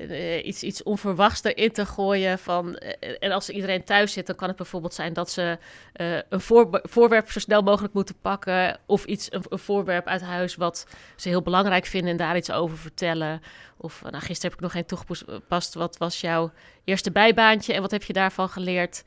uh, 0.00 0.46
iets, 0.46 0.62
iets 0.62 0.82
onverwachts 0.82 1.44
erin 1.44 1.72
te 1.72 1.86
gooien. 1.86 2.38
Van, 2.38 2.68
uh, 2.68 3.16
en 3.18 3.30
als 3.30 3.50
iedereen 3.50 3.84
thuis 3.84 4.12
zit, 4.12 4.26
dan 4.26 4.36
kan 4.36 4.48
het 4.48 4.56
bijvoorbeeld 4.56 4.94
zijn 4.94 5.12
dat 5.12 5.30
ze 5.30 5.58
uh, 6.00 6.18
een 6.28 6.40
voor, 6.40 6.80
voorwerp 6.82 7.30
zo 7.30 7.38
snel 7.38 7.62
mogelijk 7.62 7.94
moeten 7.94 8.14
pakken. 8.20 8.78
Of 8.86 9.04
iets, 9.04 9.32
een, 9.32 9.42
een, 9.48 9.58
voorwerp 9.58 10.06
uit 10.06 10.20
huis 10.20 10.56
wat 10.56 10.86
ze 11.16 11.28
heel 11.28 11.42
belangrijk 11.42 11.86
vinden 11.86 12.10
en 12.10 12.16
daar 12.16 12.36
iets 12.36 12.50
over 12.50 12.78
vertellen. 12.78 13.42
Of 13.76 14.02
nou, 14.02 14.14
gisteren 14.16 14.42
heb 14.42 14.52
ik 14.52 14.60
nog 14.60 14.72
geen 14.72 14.86
toegepast. 14.86 15.74
Wat 15.74 15.96
was 15.96 16.20
jouw 16.20 16.50
eerste 16.84 17.10
bijbaantje 17.10 17.72
en 17.72 17.80
wat 17.80 17.90
heb 17.90 18.02
je 18.02 18.12
daarvan 18.12 18.48
geleerd? 18.48 19.04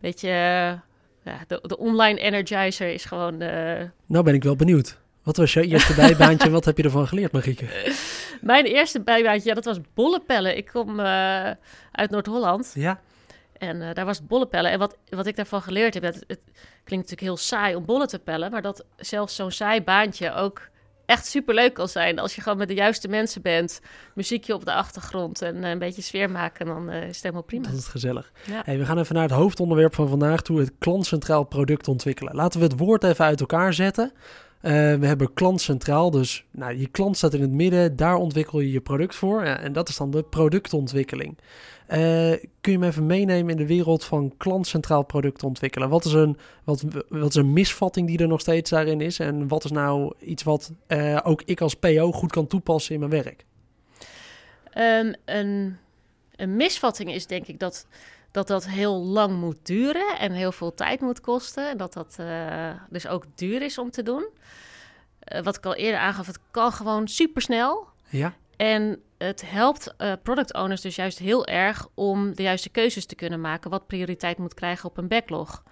Weet 0.00 0.20
je, 0.20 0.28
ja, 1.24 1.38
de, 1.46 1.58
de 1.62 1.78
online 1.78 2.20
energizer 2.20 2.92
is 2.92 3.04
gewoon. 3.04 3.36
Nou 4.06 4.24
ben 4.24 4.34
ik 4.34 4.42
wel 4.42 4.56
benieuwd. 4.56 5.00
Wat 5.22 5.36
was 5.36 5.52
jouw 5.52 5.64
eerste 5.64 5.94
bijbaantje 5.94 6.50
wat 6.58 6.64
heb 6.64 6.76
je 6.76 6.82
ervan 6.82 7.08
geleerd, 7.08 7.32
Marieke? 7.32 7.66
Mijn 8.52 8.64
eerste 8.64 9.00
bijbaantje, 9.00 9.48
ja, 9.48 9.54
dat 9.54 9.64
was 9.64 9.78
bollepellen. 9.94 10.56
Ik 10.56 10.66
kom 10.66 11.00
uh, 11.00 11.50
uit 11.92 12.10
Noord-Holland. 12.10 12.72
Ja. 12.74 13.00
En 13.58 13.80
uh, 13.80 13.92
daar 13.92 14.04
was 14.04 14.26
bollepellen. 14.26 14.70
En 14.70 14.78
wat, 14.78 14.96
wat 15.08 15.26
ik 15.26 15.36
daarvan 15.36 15.62
geleerd 15.62 15.94
heb, 15.94 16.02
het, 16.02 16.24
het, 16.26 16.40
klinkt 16.84 17.10
natuurlijk 17.10 17.20
heel 17.20 17.36
saai 17.36 17.74
om 17.74 17.84
bollen 17.84 18.08
te 18.08 18.18
pellen, 18.18 18.50
maar 18.50 18.62
dat 18.62 18.84
zelfs 18.96 19.34
zo'n 19.34 19.50
saai 19.50 19.82
baantje 19.82 20.32
ook 20.32 20.70
echt 21.06 21.26
superleuk 21.26 21.74
kan 21.74 21.88
zijn. 21.88 22.18
Als 22.18 22.34
je 22.34 22.40
gewoon 22.40 22.58
met 22.58 22.68
de 22.68 22.74
juiste 22.74 23.08
mensen 23.08 23.42
bent, 23.42 23.80
muziekje 24.14 24.54
op 24.54 24.64
de 24.64 24.72
achtergrond 24.72 25.42
en 25.42 25.56
uh, 25.56 25.70
een 25.70 25.78
beetje 25.78 26.02
sfeer 26.02 26.30
maken, 26.30 26.66
dan 26.66 26.90
is 26.90 27.14
het 27.14 27.22
helemaal 27.22 27.42
prima. 27.42 27.68
Dat 27.68 27.78
is 27.78 27.86
gezellig. 27.86 28.32
Ja. 28.46 28.62
Hey, 28.64 28.78
we 28.78 28.84
gaan 28.84 28.98
even 28.98 29.14
naar 29.14 29.28
het 29.28 29.32
hoofdonderwerp 29.32 29.94
van 29.94 30.08
vandaag 30.08 30.42
toe, 30.42 30.58
het 30.58 30.72
klantcentraal 30.78 31.44
product 31.44 31.88
ontwikkelen. 31.88 32.34
Laten 32.34 32.60
we 32.60 32.66
het 32.66 32.78
woord 32.78 33.04
even 33.04 33.24
uit 33.24 33.40
elkaar 33.40 33.74
zetten. 33.74 34.12
Uh, 34.62 34.70
we 34.94 35.06
hebben 35.06 35.32
klant 35.32 35.60
centraal, 35.60 36.10
dus 36.10 36.44
nou, 36.50 36.78
je 36.78 36.86
klant 36.86 37.16
staat 37.16 37.34
in 37.34 37.40
het 37.40 37.50
midden, 37.50 37.96
daar 37.96 38.16
ontwikkel 38.16 38.60
je 38.60 38.72
je 38.72 38.80
product 38.80 39.14
voor. 39.14 39.42
En 39.42 39.72
dat 39.72 39.88
is 39.88 39.96
dan 39.96 40.10
de 40.10 40.22
productontwikkeling. 40.22 41.38
Uh, 41.88 41.98
kun 42.60 42.72
je 42.72 42.78
me 42.78 42.86
even 42.86 43.06
meenemen 43.06 43.50
in 43.50 43.56
de 43.56 43.66
wereld 43.66 44.04
van 44.04 44.34
klantcentraal 44.36 45.02
product 45.02 45.42
ontwikkelen? 45.42 45.88
Wat 45.88 46.04
is, 46.04 46.12
een, 46.12 46.36
wat, 46.64 46.84
wat 47.08 47.28
is 47.28 47.34
een 47.34 47.52
misvatting 47.52 48.06
die 48.06 48.18
er 48.18 48.28
nog 48.28 48.40
steeds 48.40 48.70
daarin 48.70 49.00
is? 49.00 49.18
En 49.18 49.48
wat 49.48 49.64
is 49.64 49.70
nou 49.70 50.14
iets 50.18 50.42
wat 50.42 50.72
uh, 50.88 51.18
ook 51.22 51.42
ik 51.44 51.60
als 51.60 51.74
PO 51.74 52.12
goed 52.12 52.32
kan 52.32 52.46
toepassen 52.46 52.94
in 52.94 53.00
mijn 53.00 53.22
werk? 53.22 53.44
Um, 54.78 55.14
een, 55.24 55.76
een 56.36 56.56
misvatting 56.56 57.12
is 57.12 57.26
denk 57.26 57.46
ik 57.46 57.58
dat 57.58 57.86
dat 58.32 58.46
dat 58.46 58.66
heel 58.66 59.02
lang 59.02 59.36
moet 59.36 59.56
duren 59.62 60.18
en 60.18 60.32
heel 60.32 60.52
veel 60.52 60.74
tijd 60.74 61.00
moet 61.00 61.20
kosten. 61.20 61.68
En 61.70 61.76
dat 61.76 61.92
dat 61.92 62.16
uh, 62.20 62.70
dus 62.90 63.06
ook 63.06 63.24
duur 63.34 63.62
is 63.62 63.78
om 63.78 63.90
te 63.90 64.02
doen. 64.02 64.26
Uh, 65.32 65.40
wat 65.42 65.56
ik 65.56 65.66
al 65.66 65.74
eerder 65.74 66.00
aangaf, 66.00 66.26
het 66.26 66.38
kan 66.50 66.72
gewoon 66.72 67.08
supersnel. 67.08 67.88
Ja. 68.08 68.34
En 68.56 69.02
het 69.18 69.50
helpt 69.50 69.94
uh, 69.98 70.12
product 70.22 70.54
owners 70.54 70.80
dus 70.80 70.96
juist 70.96 71.18
heel 71.18 71.46
erg 71.46 71.88
om 71.94 72.34
de 72.34 72.42
juiste 72.42 72.68
keuzes 72.68 73.06
te 73.06 73.14
kunnen 73.14 73.40
maken. 73.40 73.70
Wat 73.70 73.86
prioriteit 73.86 74.38
moet 74.38 74.54
krijgen 74.54 74.88
op 74.88 74.96
een 74.96 75.08
backlog. 75.08 75.62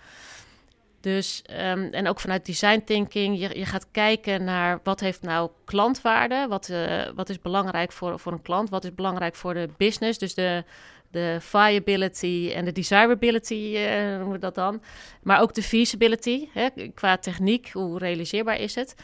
Dus, 1.00 1.44
um, 1.50 1.84
en 1.84 2.08
ook 2.08 2.20
vanuit 2.20 2.46
design 2.46 2.82
thinking, 2.84 3.38
je, 3.38 3.58
je, 3.58 3.66
gaat 3.66 3.86
kijken 3.90 4.44
naar 4.44 4.80
wat 4.82 5.00
heeft 5.00 5.22
nou 5.22 5.50
klantwaarde, 5.64 6.46
wat, 6.48 6.68
uh, 6.68 7.02
wat 7.14 7.28
is 7.28 7.40
belangrijk 7.40 7.92
voor, 7.92 8.18
voor 8.18 8.32
een 8.32 8.42
klant, 8.42 8.70
wat 8.70 8.84
is 8.84 8.94
belangrijk 8.94 9.34
voor 9.34 9.54
de 9.54 9.68
business, 9.76 10.18
dus 10.18 10.34
de, 10.34 10.64
de 11.10 11.36
viability 11.40 12.52
en 12.54 12.64
de 12.64 12.72
desirability 12.72 13.74
uh, 13.76 14.08
noemen 14.08 14.30
we 14.30 14.38
dat 14.38 14.54
dan. 14.54 14.82
Maar 15.22 15.40
ook 15.40 15.54
de 15.54 15.62
feasibility, 15.62 16.48
hè, 16.52 16.68
qua 16.94 17.16
techniek, 17.16 17.70
hoe 17.72 17.98
realiseerbaar 17.98 18.56
is 18.56 18.74
het. 18.74 18.94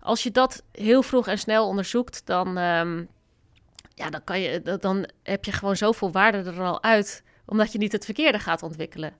Als 0.00 0.22
je 0.22 0.30
dat 0.30 0.62
heel 0.72 1.02
vroeg 1.02 1.26
en 1.26 1.38
snel 1.38 1.66
onderzoekt, 1.66 2.26
dan, 2.26 2.58
um, 2.58 3.08
ja, 3.94 4.10
dan, 4.10 4.24
kan 4.24 4.40
je, 4.40 4.78
dan 4.80 5.08
heb 5.22 5.44
je 5.44 5.52
gewoon 5.52 5.76
zoveel 5.76 6.12
waarde 6.12 6.38
er 6.38 6.62
al 6.62 6.82
uit, 6.82 7.22
omdat 7.46 7.72
je 7.72 7.78
niet 7.78 7.92
het 7.92 8.04
verkeerde 8.04 8.38
gaat 8.38 8.62
ontwikkelen. 8.62 9.16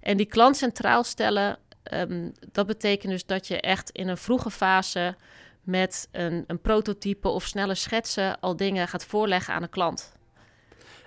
En 0.00 0.16
die 0.16 0.26
klant 0.26 0.56
centraal 0.56 1.04
stellen, 1.04 1.58
um, 1.92 2.32
dat 2.52 2.66
betekent 2.66 3.12
dus 3.12 3.26
dat 3.26 3.46
je 3.46 3.60
echt 3.60 3.90
in 3.90 4.08
een 4.08 4.16
vroege 4.16 4.50
fase 4.50 5.16
met 5.62 6.08
een, 6.12 6.44
een 6.46 6.60
prototype 6.60 7.28
of 7.28 7.44
snelle 7.44 7.74
schetsen 7.74 8.40
al 8.40 8.56
dingen 8.56 8.88
gaat 8.88 9.04
voorleggen 9.04 9.54
aan 9.54 9.62
een 9.62 9.68
klant. 9.68 10.15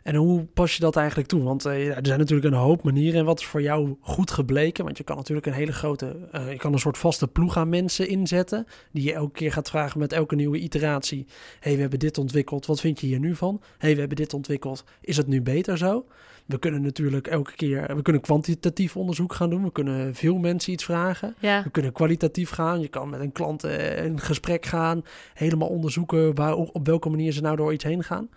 En 0.04 0.16
hoe 0.16 0.46
pas 0.46 0.76
je 0.76 0.82
dat 0.82 0.96
eigenlijk 0.96 1.28
toe? 1.28 1.44
Want 1.44 1.66
uh, 1.66 1.98
er 1.98 2.06
zijn 2.06 2.20
natuurlijk 2.20 2.48
een 2.48 2.60
hoop 2.60 2.84
manieren. 2.84 3.20
En 3.20 3.26
wat 3.26 3.40
is 3.40 3.46
voor 3.46 3.62
jou 3.62 3.96
goed 4.02 4.32
gebleken? 4.32 4.84
Want 4.84 4.98
je 4.98 5.04
kan 5.04 5.16
natuurlijk 5.16 5.48
een 5.48 5.54
hele 5.54 5.74
grote, 5.74 6.16
uh, 6.36 6.52
je 6.52 6.58
kan 6.58 6.74
een 6.74 6.80
soort 6.80 6.98
vaste 6.98 7.28
ploeg 7.28 7.58
aan 7.58 7.70
mensen 7.70 8.08
inzetten. 8.08 8.66
Die 8.92 9.04
je 9.04 9.14
elke 9.14 9.32
keer 9.32 9.52
gaat 9.52 9.70
vragen 9.70 10.00
met 10.00 10.14
elke 10.14 10.36
nieuwe 10.36 10.58
iteratie. 10.58 11.26
hey, 11.60 11.76
we 11.76 11.82
hebben 11.82 12.00
dit 12.00 12.18
ontwikkeld. 12.18 12.66
Wat 12.66 12.80
vind 12.80 13.00
je 13.00 13.08
hier 13.08 13.20
nu 13.20 13.36
van? 13.36 13.62
hey, 13.78 13.94
we 13.94 14.00
hebben 14.00 14.18
dit 14.18 14.34
ontwikkeld. 14.34 14.84
Is 15.02 15.18
het 15.18 15.28
nu 15.28 15.42
beter 15.42 15.78
zo? 15.78 16.06
We 16.50 16.60
kunnen 16.60 16.82
natuurlijk 16.82 17.28
elke 17.28 17.56
keer, 17.56 17.96
we 17.96 18.02
kunnen 18.02 18.22
kwantitatief 18.22 18.98
onderzoek 18.98 19.34
gaan 19.34 19.50
doen. 19.50 19.64
We 19.64 19.72
kunnen 19.72 20.16
veel 20.16 20.38
mensen 20.38 20.74
iets 20.74 20.84
vragen. 20.84 21.36
Ja. 21.40 21.64
We 21.64 21.70
kunnen 21.70 21.92
kwalitatief 21.92 22.50
gaan. 22.50 22.82
Je 22.82 22.88
kan 22.88 23.10
met 23.10 23.20
een 23.20 23.32
klant 23.32 23.66
uh, 23.66 24.04
in 24.06 24.20
gesprek 24.20 24.66
gaan. 24.66 25.04
Helemaal 25.34 25.68
onderzoeken 25.68 26.36
waar, 26.36 26.56
op 26.56 26.86
welke 26.88 27.10
manier 27.10 27.32
ze 27.32 27.42
nou 27.42 27.56
door 27.56 27.74
iets 27.74 27.84
heen 27.84 28.04
gaan. 28.04 28.30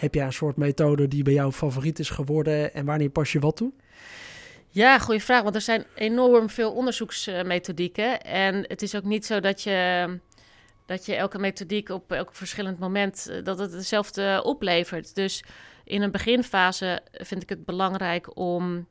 Heb 0.00 0.14
jij 0.14 0.24
een 0.24 0.32
soort 0.32 0.56
methode 0.56 1.08
die 1.08 1.22
bij 1.22 1.32
jou 1.32 1.52
favoriet 1.52 1.98
is 1.98 2.10
geworden 2.10 2.74
en 2.74 2.84
wanneer 2.84 3.10
pas 3.10 3.32
je 3.32 3.38
wat 3.38 3.56
toe? 3.56 3.72
Ja, 4.68 4.98
goede 4.98 5.20
vraag. 5.20 5.42
Want 5.42 5.54
er 5.54 5.60
zijn 5.60 5.84
enorm 5.94 6.50
veel 6.50 6.72
onderzoeksmethodieken. 6.72 8.22
En 8.22 8.64
het 8.68 8.82
is 8.82 8.94
ook 8.94 9.04
niet 9.04 9.26
zo 9.26 9.40
dat 9.40 9.62
je, 9.62 10.18
dat 10.86 11.06
je 11.06 11.14
elke 11.14 11.38
methodiek 11.38 11.88
op 11.88 12.12
elk 12.12 12.34
verschillend 12.34 12.78
moment 12.78 13.28
eh, 13.28 13.44
dat 13.44 13.58
het 13.58 13.72
hetzelfde 13.72 14.42
oplevert. 14.44 15.14
Dus 15.14 15.44
in 15.84 16.02
een 16.02 16.10
beginfase 16.10 17.00
vind 17.12 17.42
ik 17.42 17.48
het 17.48 17.64
belangrijk 17.64 18.36
om 18.36 18.86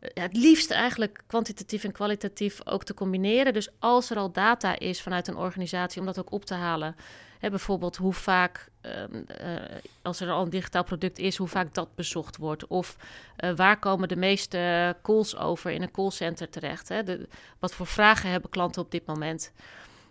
ja, 0.00 0.22
het 0.22 0.36
liefst 0.36 0.70
eigenlijk 0.70 1.22
kwantitatief 1.26 1.84
en 1.84 1.92
kwalitatief 1.92 2.60
ook 2.64 2.84
te 2.84 2.94
combineren. 2.94 3.52
Dus 3.52 3.68
als 3.78 4.10
er 4.10 4.16
al 4.16 4.32
data 4.32 4.78
is 4.78 5.02
vanuit 5.02 5.28
een 5.28 5.36
organisatie, 5.36 6.00
om 6.00 6.06
dat 6.06 6.18
ook 6.18 6.32
op 6.32 6.44
te 6.44 6.54
halen. 6.54 6.94
Hè, 7.40 7.50
bijvoorbeeld 7.50 7.96
hoe 7.96 8.12
vaak, 8.12 8.68
um, 8.82 9.24
uh, 9.40 9.54
als 10.02 10.20
er 10.20 10.30
al 10.30 10.42
een 10.42 10.50
digitaal 10.50 10.84
product 10.84 11.18
is, 11.18 11.36
hoe 11.36 11.48
vaak 11.48 11.74
dat 11.74 11.94
bezocht 11.94 12.36
wordt. 12.36 12.66
Of 12.66 12.96
uh, 13.44 13.50
waar 13.56 13.78
komen 13.78 14.08
de 14.08 14.16
meeste 14.16 14.96
calls 15.02 15.36
over 15.36 15.70
in 15.70 15.82
een 15.82 15.90
callcenter 15.90 16.50
terecht? 16.50 16.88
Hè? 16.88 17.02
De, 17.02 17.28
wat 17.58 17.74
voor 17.74 17.86
vragen 17.86 18.30
hebben 18.30 18.50
klanten 18.50 18.82
op 18.82 18.90
dit 18.90 19.06
moment? 19.06 19.52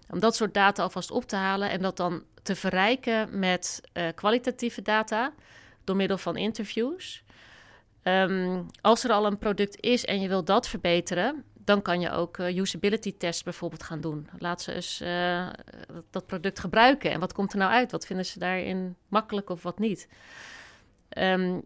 Om 0.10 0.20
dat 0.20 0.36
soort 0.36 0.54
data 0.54 0.84
alvast 0.84 1.12
op 1.12 1.26
te 1.26 1.36
halen 1.36 1.70
en 1.70 1.82
dat 1.82 1.98
dan 1.98 2.24
te 2.44 2.56
verrijken 2.56 3.40
met 3.40 3.82
uh, 3.94 4.08
kwalitatieve 4.16 4.82
data 4.82 5.34
door 5.84 5.96
middel 5.96 6.18
van 6.18 6.38
interviews. 6.38 7.24
Um, 8.04 8.66
als 8.82 9.04
er 9.04 9.12
al 9.12 9.26
een 9.26 9.38
product 9.38 9.82
is 9.82 10.06
en 10.06 10.22
je 10.22 10.28
wil 10.28 10.44
dat 10.44 10.68
verbeteren, 10.68 11.44
dan 11.70 11.82
kan 11.82 12.00
je 12.00 12.12
ook 12.12 12.38
uh, 12.38 12.58
usability 12.58 13.18
tests 13.18 13.44
bijvoorbeeld 13.44 13.84
gaan 13.84 14.02
doen. 14.02 14.30
Laat 14.38 14.62
ze 14.62 14.74
eens 14.74 15.02
uh, 15.02 15.48
dat 16.10 16.26
product 16.26 16.60
gebruiken. 16.60 17.12
En 17.12 17.20
wat 17.20 17.34
komt 17.34 17.52
er 17.52 17.58
nou 17.58 17.72
uit? 17.72 17.92
Wat 17.92 18.06
vinden 18.06 18.26
ze 18.26 18.40
daarin 18.40 18.96
makkelijk 19.08 19.50
of 19.50 19.64
wat 19.64 19.80
niet? 19.80 20.08
Um, 21.18 21.64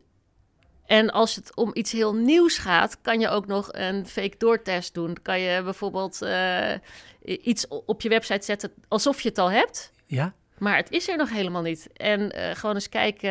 en 0.85 1.11
als 1.11 1.35
het 1.35 1.55
om 1.55 1.71
iets 1.73 1.91
heel 1.91 2.15
nieuws 2.15 2.57
gaat, 2.57 3.01
kan 3.01 3.19
je 3.19 3.29
ook 3.29 3.47
nog 3.47 3.69
een 3.71 4.07
fake 4.07 4.37
door 4.37 4.61
test 4.61 4.93
doen. 4.93 5.17
Kan 5.21 5.39
je 5.39 5.63
bijvoorbeeld 5.63 6.21
uh, 6.21 6.73
iets 7.21 7.67
op 7.67 8.01
je 8.01 8.09
website 8.09 8.45
zetten 8.45 8.73
alsof 8.87 9.21
je 9.21 9.29
het 9.29 9.37
al 9.37 9.51
hebt. 9.51 9.91
Ja. 10.05 10.33
Maar 10.57 10.75
het 10.75 10.91
is 10.91 11.09
er 11.09 11.17
nog 11.17 11.29
helemaal 11.29 11.61
niet. 11.61 11.89
En 11.93 12.33
gewoon 12.55 12.75
eens 12.75 12.89
kijken 12.89 13.29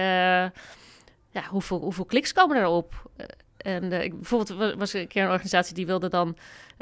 ja, 1.30 1.42
hoeveel, 1.48 1.80
hoeveel 1.80 2.04
kliks 2.04 2.32
komen 2.32 2.56
erop? 2.56 3.10
En 3.62 3.92
uh, 3.92 4.02
ik, 4.02 4.14
bijvoorbeeld 4.14 4.74
was 4.78 4.94
er 4.94 5.00
een 5.00 5.06
keer 5.06 5.22
een 5.22 5.30
organisatie 5.30 5.74
die 5.74 5.86
wilde 5.86 6.08
dan 6.08 6.36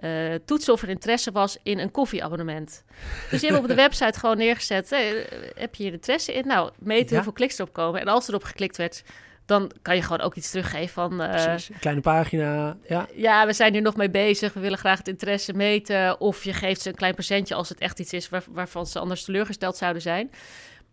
uh, 0.04 0.34
toetsen 0.44 0.72
of 0.72 0.82
er 0.82 0.88
interesse 0.88 1.32
was 1.32 1.58
in 1.62 1.78
een 1.78 1.90
koffieabonnement. 1.90 2.84
Dus 3.30 3.40
die 3.40 3.50
hebben 3.50 3.70
op 3.70 3.76
de 3.76 3.82
website 3.86 4.18
gewoon 4.18 4.36
neergezet, 4.36 4.90
hey, 4.90 5.26
heb 5.54 5.74
je 5.74 5.82
hier 5.82 5.92
interesse 5.92 6.32
in? 6.32 6.46
Nou, 6.46 6.70
meten 6.78 7.08
ja. 7.08 7.14
hoeveel 7.14 7.32
kliks 7.32 7.58
erop 7.58 7.72
komen. 7.72 8.00
En 8.00 8.08
als 8.08 8.28
erop 8.28 8.44
geklikt 8.44 8.76
werd, 8.76 9.02
dan 9.46 9.70
kan 9.82 9.96
je 9.96 10.02
gewoon 10.02 10.20
ook 10.20 10.34
iets 10.34 10.50
teruggeven 10.50 10.88
van... 10.88 11.20
Uh, 11.22 11.30
Precies, 11.30 11.70
kleine 11.80 12.02
pagina, 12.02 12.76
ja. 12.88 13.06
Ja, 13.14 13.46
we 13.46 13.52
zijn 13.52 13.72
hier 13.72 13.82
nog 13.82 13.96
mee 13.96 14.10
bezig, 14.10 14.52
we 14.52 14.60
willen 14.60 14.78
graag 14.78 14.98
het 14.98 15.08
interesse 15.08 15.52
meten. 15.52 16.20
Of 16.20 16.44
je 16.44 16.52
geeft 16.52 16.80
ze 16.80 16.88
een 16.88 16.94
klein 16.94 17.14
procentje 17.14 17.54
als 17.54 17.68
het 17.68 17.78
echt 17.78 17.98
iets 17.98 18.12
is 18.12 18.28
waar, 18.28 18.44
waarvan 18.50 18.86
ze 18.86 18.98
anders 18.98 19.24
teleurgesteld 19.24 19.76
zouden 19.76 20.02
zijn. 20.02 20.30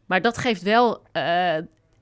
Maar 0.06 0.22
dat 0.22 0.38
geeft 0.38 0.62
wel 0.62 1.02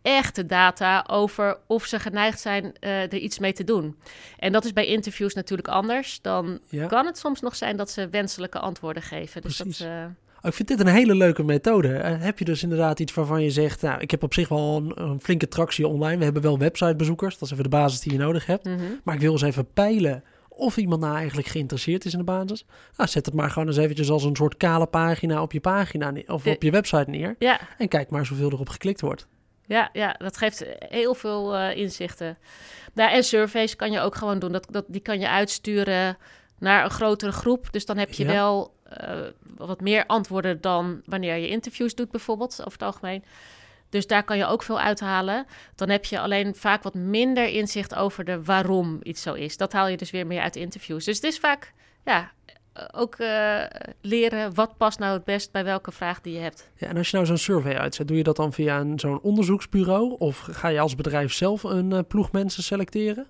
echte 0.06 0.46
data 0.46 1.06
over 1.10 1.58
of 1.68 1.86
ze 1.86 2.00
geneigd 2.00 2.40
zijn 2.40 2.64
uh, 2.64 3.02
er 3.02 3.18
iets 3.18 3.40
mee 3.40 3.54
te 3.54 3.64
doen. 3.64 3.96
En 4.38 4.52
dat 4.52 4.66
is 4.66 4.74
bij 4.74 4.86
interviews 4.86 5.34
natuurlijk 5.34 5.68
anders. 5.68 6.22
Dan 6.22 6.60
ja. 6.70 6.88
kan 6.88 7.06
het 7.06 7.18
soms 7.18 7.42
nog 7.42 7.56
zijn 7.56 7.78
dat 7.78 7.90
ze 7.90 8.10
wenselijke 8.10 8.60
antwoorden 8.60 9.04
geven. 9.04 9.42
Dus 9.42 9.56
Precies. 9.56 9.78
dat, 9.78 9.88
uh... 9.88 10.04
oh, 10.42 10.50
ik 10.50 10.54
vind 10.54 10.68
dit 10.68 10.80
een 10.80 10.88
hele 10.88 11.16
leuke 11.16 11.44
methode. 11.44 11.88
Uh, 11.88 12.22
heb 12.22 12.40
je 12.40 12.46
dus 12.46 12.64
inderdaad 12.64 13.00
iets 13.00 13.14
waarvan 13.14 13.44
je 13.44 13.50
zegt... 13.50 13.82
nou, 13.82 14.00
ik 14.00 14.12
heb 14.12 14.24
op 14.24 14.34
zich 14.34 14.50
wel 14.50 14.78
een, 14.78 15.04
een 15.04 15.20
flinke 15.22 15.48
tractie 15.48 15.88
online. 15.88 16.18
We 16.18 16.24
hebben 16.24 16.42
wel 16.42 16.58
websitebezoekers. 16.58 17.34
Dat 17.34 17.42
is 17.42 17.52
even 17.52 17.64
de 17.64 17.78
basis 17.78 18.00
die 18.00 18.12
je 18.12 18.18
nodig 18.18 18.46
hebt. 18.46 18.66
Mm 18.66 18.78
-hmm. 18.78 19.00
Maar 19.04 19.16
ik 19.16 19.22
wil 19.22 19.32
eens 19.32 19.42
even 19.42 19.74
peilen 19.74 20.24
of 20.50 20.78
iemand 20.78 21.02
nou 21.02 21.16
eigenlijk 21.16 21.48
geïnteresseerd 21.48 22.06
is 22.06 22.12
in 22.12 22.20
de 22.20 22.26
basis. 22.26 22.66
Nou, 22.98 23.10
zet 23.10 23.26
het 23.26 23.36
maar 23.36 23.50
gewoon 23.50 23.68
eens 23.68 23.78
eventjes 23.78 24.10
als 24.10 24.24
een 24.24 24.36
soort 24.36 24.58
kale 24.58 24.86
pagina 24.86 25.42
op 25.42 25.52
je 25.52 25.60
pagina 25.60 26.14
of 26.28 26.46
op 26.46 26.64
je 26.64 26.72
website 26.72 27.10
neer. 27.10 27.36
Ja. 27.40 27.60
En 27.78 27.88
kijk 27.88 28.10
maar 28.10 28.26
zoveel 28.26 28.52
erop 28.52 28.70
geklikt 28.70 29.02
wordt. 29.02 29.28
Ja, 29.68 29.90
ja, 29.94 30.16
dat 30.18 30.38
geeft 30.38 30.66
heel 30.90 31.16
veel 31.16 31.56
uh, 31.56 31.78
inzichten. 31.78 32.38
Nou, 32.94 33.12
en 33.12 33.24
surveys 33.24 33.76
kan 33.76 33.92
je 33.92 34.00
ook 34.00 34.16
gewoon 34.16 34.40
doen. 34.40 34.52
Dat, 34.52 34.68
dat, 34.70 34.86
die 34.88 35.02
kan 35.02 35.20
je 35.20 35.30
uitsturen 35.30 36.18
naar 36.60 36.84
een 36.84 36.90
grotere 36.90 37.32
groep. 37.32 37.68
Dus 37.72 37.86
dan 37.86 37.98
heb 37.98 38.14
je 38.14 38.26
ja. 38.26 38.32
wel 38.32 38.74
uh, 39.02 39.20
wat 39.58 39.82
meer 39.82 40.06
antwoorden 40.06 40.62
dan 40.62 41.02
wanneer 41.06 41.36
je 41.36 41.50
interviews 41.50 41.96
doet, 41.96 42.12
bijvoorbeeld, 42.12 42.60
over 42.60 42.72
het 42.72 42.82
algemeen. 42.82 43.24
Dus 43.90 44.08
daar 44.08 44.24
kan 44.24 44.38
je 44.38 44.46
ook 44.46 44.64
veel 44.64 44.80
uithalen. 44.80 45.46
Dan 45.76 45.90
heb 45.90 46.06
je 46.06 46.20
alleen 46.20 46.56
vaak 46.56 46.84
wat 46.84 46.94
minder 46.94 47.48
inzicht 47.48 47.96
over 47.96 48.26
de 48.26 48.44
waarom 48.44 49.00
iets 49.04 49.22
zo 49.22 49.34
is. 49.34 49.58
Dat 49.58 49.74
haal 49.74 49.88
je 49.88 49.98
dus 49.98 50.12
weer 50.12 50.28
meer 50.28 50.42
uit 50.42 50.56
interviews. 50.56 51.06
Dus 51.06 51.16
het 51.16 51.26
is 51.26 51.40
vaak, 51.40 51.74
ja, 52.04 52.32
ook 52.92 53.20
uh, 53.20 53.64
leren 54.02 54.54
wat 54.54 54.78
past 54.78 55.00
nou 55.00 55.14
het 55.14 55.24
best 55.24 55.52
bij 55.52 55.64
welke 55.64 55.92
vraag 55.92 56.22
die 56.22 56.34
je 56.34 56.40
hebt. 56.40 56.70
Ja, 56.76 56.88
en 56.88 56.98
als 56.98 57.10
je 57.10 57.16
nou 57.16 57.28
zo'n 57.28 57.38
survey 57.38 57.78
uitzet, 57.78 58.08
doe 58.08 58.18
je 58.18 58.24
dat 58.24 58.36
dan 58.36 58.54
via 58.54 58.80
een, 58.80 59.00
zo'n 59.00 59.22
onderzoeksbureau? 59.22 60.16
Of 60.18 60.38
ga 60.52 60.68
je 60.68 60.80
als 60.80 60.96
bedrijf 60.96 61.34
zelf 61.34 61.64
een 61.64 61.92
uh, 61.92 62.00
ploeg 62.08 62.32
mensen 62.32 62.64
selecteren? 62.64 63.28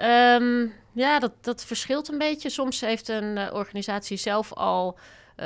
Um, 0.00 0.72
ja, 0.92 1.18
dat, 1.18 1.32
dat 1.40 1.64
verschilt 1.64 2.08
een 2.08 2.18
beetje. 2.18 2.50
Soms 2.50 2.80
heeft 2.80 3.08
een 3.08 3.36
uh, 3.36 3.52
organisatie 3.52 4.16
zelf 4.16 4.52
al 4.52 4.98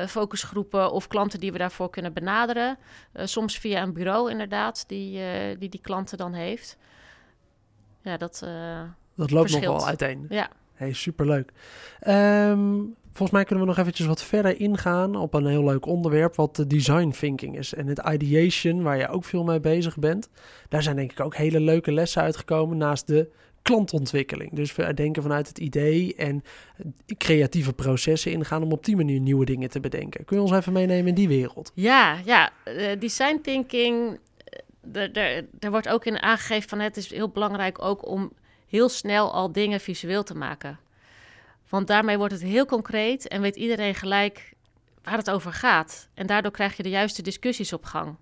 focusgroepen 0.08 0.92
of 0.92 1.06
klanten 1.06 1.40
die 1.40 1.52
we 1.52 1.58
daarvoor 1.58 1.90
kunnen 1.90 2.12
benaderen. 2.12 2.78
soms 3.14 3.58
via 3.58 3.82
een 3.82 3.92
bureau 3.92 4.30
inderdaad, 4.30 4.84
die, 4.88 5.20
die 5.58 5.68
die 5.68 5.80
klanten 5.80 6.18
dan 6.18 6.32
heeft. 6.32 6.76
Ja, 8.02 8.16
dat 8.16 8.38
Dat 9.14 9.30
loopt 9.30 9.50
verschilt. 9.50 9.64
nog 9.64 9.76
wel 9.76 9.86
uiteen. 9.86 10.26
Ja. 10.28 10.48
Hey, 10.78 10.92
superleuk. 10.92 11.52
Um, 12.08 12.94
volgens 13.04 13.30
mij 13.30 13.44
kunnen 13.44 13.64
we 13.64 13.70
nog 13.70 13.78
eventjes 13.78 14.06
wat 14.06 14.22
verder 14.22 14.60
ingaan 14.60 15.16
op 15.16 15.34
een 15.34 15.46
heel 15.46 15.64
leuk 15.64 15.86
onderwerp, 15.86 16.34
wat 16.34 16.56
de 16.56 16.66
design 16.66 17.10
thinking 17.10 17.58
is. 17.58 17.74
En 17.74 17.86
het 17.86 18.02
ideation, 18.12 18.82
waar 18.82 18.98
je 18.98 19.08
ook 19.08 19.24
veel 19.24 19.44
mee 19.44 19.60
bezig 19.60 19.96
bent. 19.96 20.28
Daar 20.68 20.82
zijn 20.82 20.96
denk 20.96 21.12
ik 21.12 21.20
ook 21.20 21.36
hele 21.36 21.60
leuke 21.60 21.92
lessen 21.92 22.22
uitgekomen 22.22 22.76
naast 22.76 23.06
de 23.06 23.30
klantontwikkeling. 23.62 24.52
Dus 24.52 24.74
we 24.74 24.94
denken 24.94 25.22
vanuit 25.22 25.48
het 25.48 25.58
idee 25.58 26.14
en 26.14 26.42
creatieve 27.16 27.72
processen 27.72 28.32
ingaan 28.32 28.62
om 28.62 28.72
op 28.72 28.84
die 28.84 28.96
manier 28.96 29.20
nieuwe 29.20 29.44
dingen 29.44 29.70
te 29.70 29.80
bedenken. 29.80 30.24
Kun 30.24 30.36
je 30.36 30.42
ons 30.42 30.52
even 30.52 30.72
meenemen 30.72 31.06
in 31.06 31.14
die 31.14 31.28
wereld? 31.28 31.72
Ja, 31.74 32.18
ja. 32.24 32.50
Uh, 32.64 32.88
design 32.98 33.40
thinking, 33.42 34.18
er 35.60 35.70
wordt 35.70 35.88
ook 35.88 36.04
in 36.04 36.22
aangegeven 36.22 36.68
van 36.68 36.78
het 36.78 36.96
is 36.96 37.10
heel 37.12 37.28
belangrijk 37.28 37.82
ook 37.82 38.08
om 38.08 38.32
heel 38.68 38.88
snel 38.88 39.32
al 39.32 39.52
dingen 39.52 39.80
visueel 39.80 40.22
te 40.22 40.34
maken. 40.34 40.78
Want 41.68 41.86
daarmee 41.86 42.18
wordt 42.18 42.32
het 42.32 42.42
heel 42.42 42.66
concreet 42.66 43.28
en 43.28 43.40
weet 43.40 43.56
iedereen 43.56 43.94
gelijk 43.94 44.52
waar 45.02 45.16
het 45.16 45.30
over 45.30 45.52
gaat. 45.52 46.08
En 46.14 46.26
daardoor 46.26 46.52
krijg 46.52 46.76
je 46.76 46.82
de 46.82 46.88
juiste 46.88 47.22
discussies 47.22 47.72
op 47.72 47.84
gang. 47.84 48.16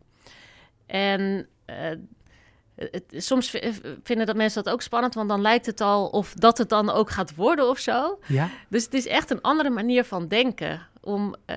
En 0.86 1.48
uh, 1.66 1.76
het, 2.74 3.04
soms 3.10 3.50
vinden 4.02 4.26
dat 4.26 4.36
mensen 4.36 4.62
dat 4.64 4.72
ook 4.72 4.82
spannend, 4.82 5.14
want 5.14 5.28
dan 5.28 5.40
lijkt 5.40 5.66
het 5.66 5.80
al 5.80 6.06
of 6.06 6.34
dat 6.34 6.58
het 6.58 6.68
dan 6.68 6.90
ook 6.90 7.10
gaat 7.10 7.34
worden 7.34 7.68
of 7.68 7.78
zo. 7.78 8.18
Ja. 8.26 8.50
Dus 8.68 8.84
het 8.84 8.94
is 8.94 9.06
echt 9.06 9.30
een 9.30 9.40
andere 9.40 9.70
manier 9.70 10.04
van 10.04 10.28
denken. 10.28 10.86
Om 11.06 11.34
uh, 11.46 11.56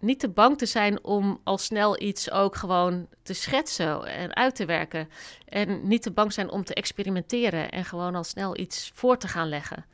niet 0.00 0.20
te 0.20 0.28
bang 0.28 0.58
te 0.58 0.66
zijn 0.66 1.04
om 1.04 1.40
al 1.44 1.58
snel 1.58 2.02
iets 2.02 2.30
ook 2.30 2.56
gewoon 2.56 3.06
te 3.22 3.32
schetsen 3.32 4.06
en 4.06 4.36
uit 4.36 4.54
te 4.54 4.64
werken. 4.64 5.08
En 5.48 5.88
niet 5.88 6.02
te 6.02 6.10
bang 6.10 6.32
zijn 6.32 6.50
om 6.50 6.64
te 6.64 6.74
experimenteren 6.74 7.70
en 7.70 7.84
gewoon 7.84 8.14
al 8.14 8.24
snel 8.24 8.58
iets 8.58 8.90
voor 8.94 9.16
te 9.16 9.28
gaan 9.28 9.48
leggen. 9.48 9.84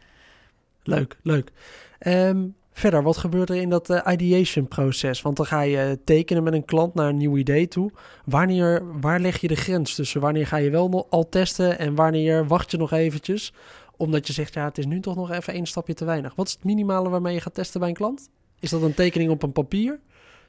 Leuk, 0.82 1.16
leuk. 1.22 1.50
Um, 2.06 2.54
verder, 2.72 3.02
wat 3.02 3.16
gebeurt 3.16 3.50
er 3.50 3.56
in 3.56 3.68
dat 3.68 3.90
uh, 3.90 4.00
ideation 4.06 4.68
proces? 4.68 5.22
Want 5.22 5.36
dan 5.36 5.46
ga 5.46 5.60
je 5.60 5.98
tekenen 6.04 6.42
met 6.42 6.52
een 6.52 6.64
klant 6.64 6.94
naar 6.94 7.08
een 7.08 7.16
nieuw 7.16 7.36
idee 7.36 7.68
toe. 7.68 7.90
Wanneer, 8.24 9.00
waar 9.00 9.20
leg 9.20 9.40
je 9.40 9.48
de 9.48 9.56
grens 9.56 9.94
tussen? 9.94 10.20
Wanneer 10.20 10.46
ga 10.46 10.56
je 10.56 10.70
wel 10.70 11.06
al 11.10 11.28
testen 11.28 11.78
en 11.78 11.94
wanneer 11.94 12.46
wacht 12.46 12.70
je 12.70 12.76
nog 12.76 12.92
eventjes? 12.92 13.52
Omdat 13.96 14.26
je 14.26 14.32
zegt, 14.32 14.54
ja, 14.54 14.64
het 14.64 14.78
is 14.78 14.86
nu 14.86 15.00
toch 15.00 15.16
nog 15.16 15.30
even 15.30 15.52
één 15.52 15.66
stapje 15.66 15.94
te 15.94 16.04
weinig. 16.04 16.34
Wat 16.34 16.46
is 16.46 16.52
het 16.52 16.64
minimale 16.64 17.08
waarmee 17.08 17.34
je 17.34 17.40
gaat 17.40 17.54
testen 17.54 17.80
bij 17.80 17.88
een 17.88 17.94
klant? 17.94 18.28
Is 18.60 18.70
dat 18.70 18.82
een 18.82 18.94
tekening 18.94 19.30
op 19.30 19.42
een 19.42 19.52
papier? 19.52 20.00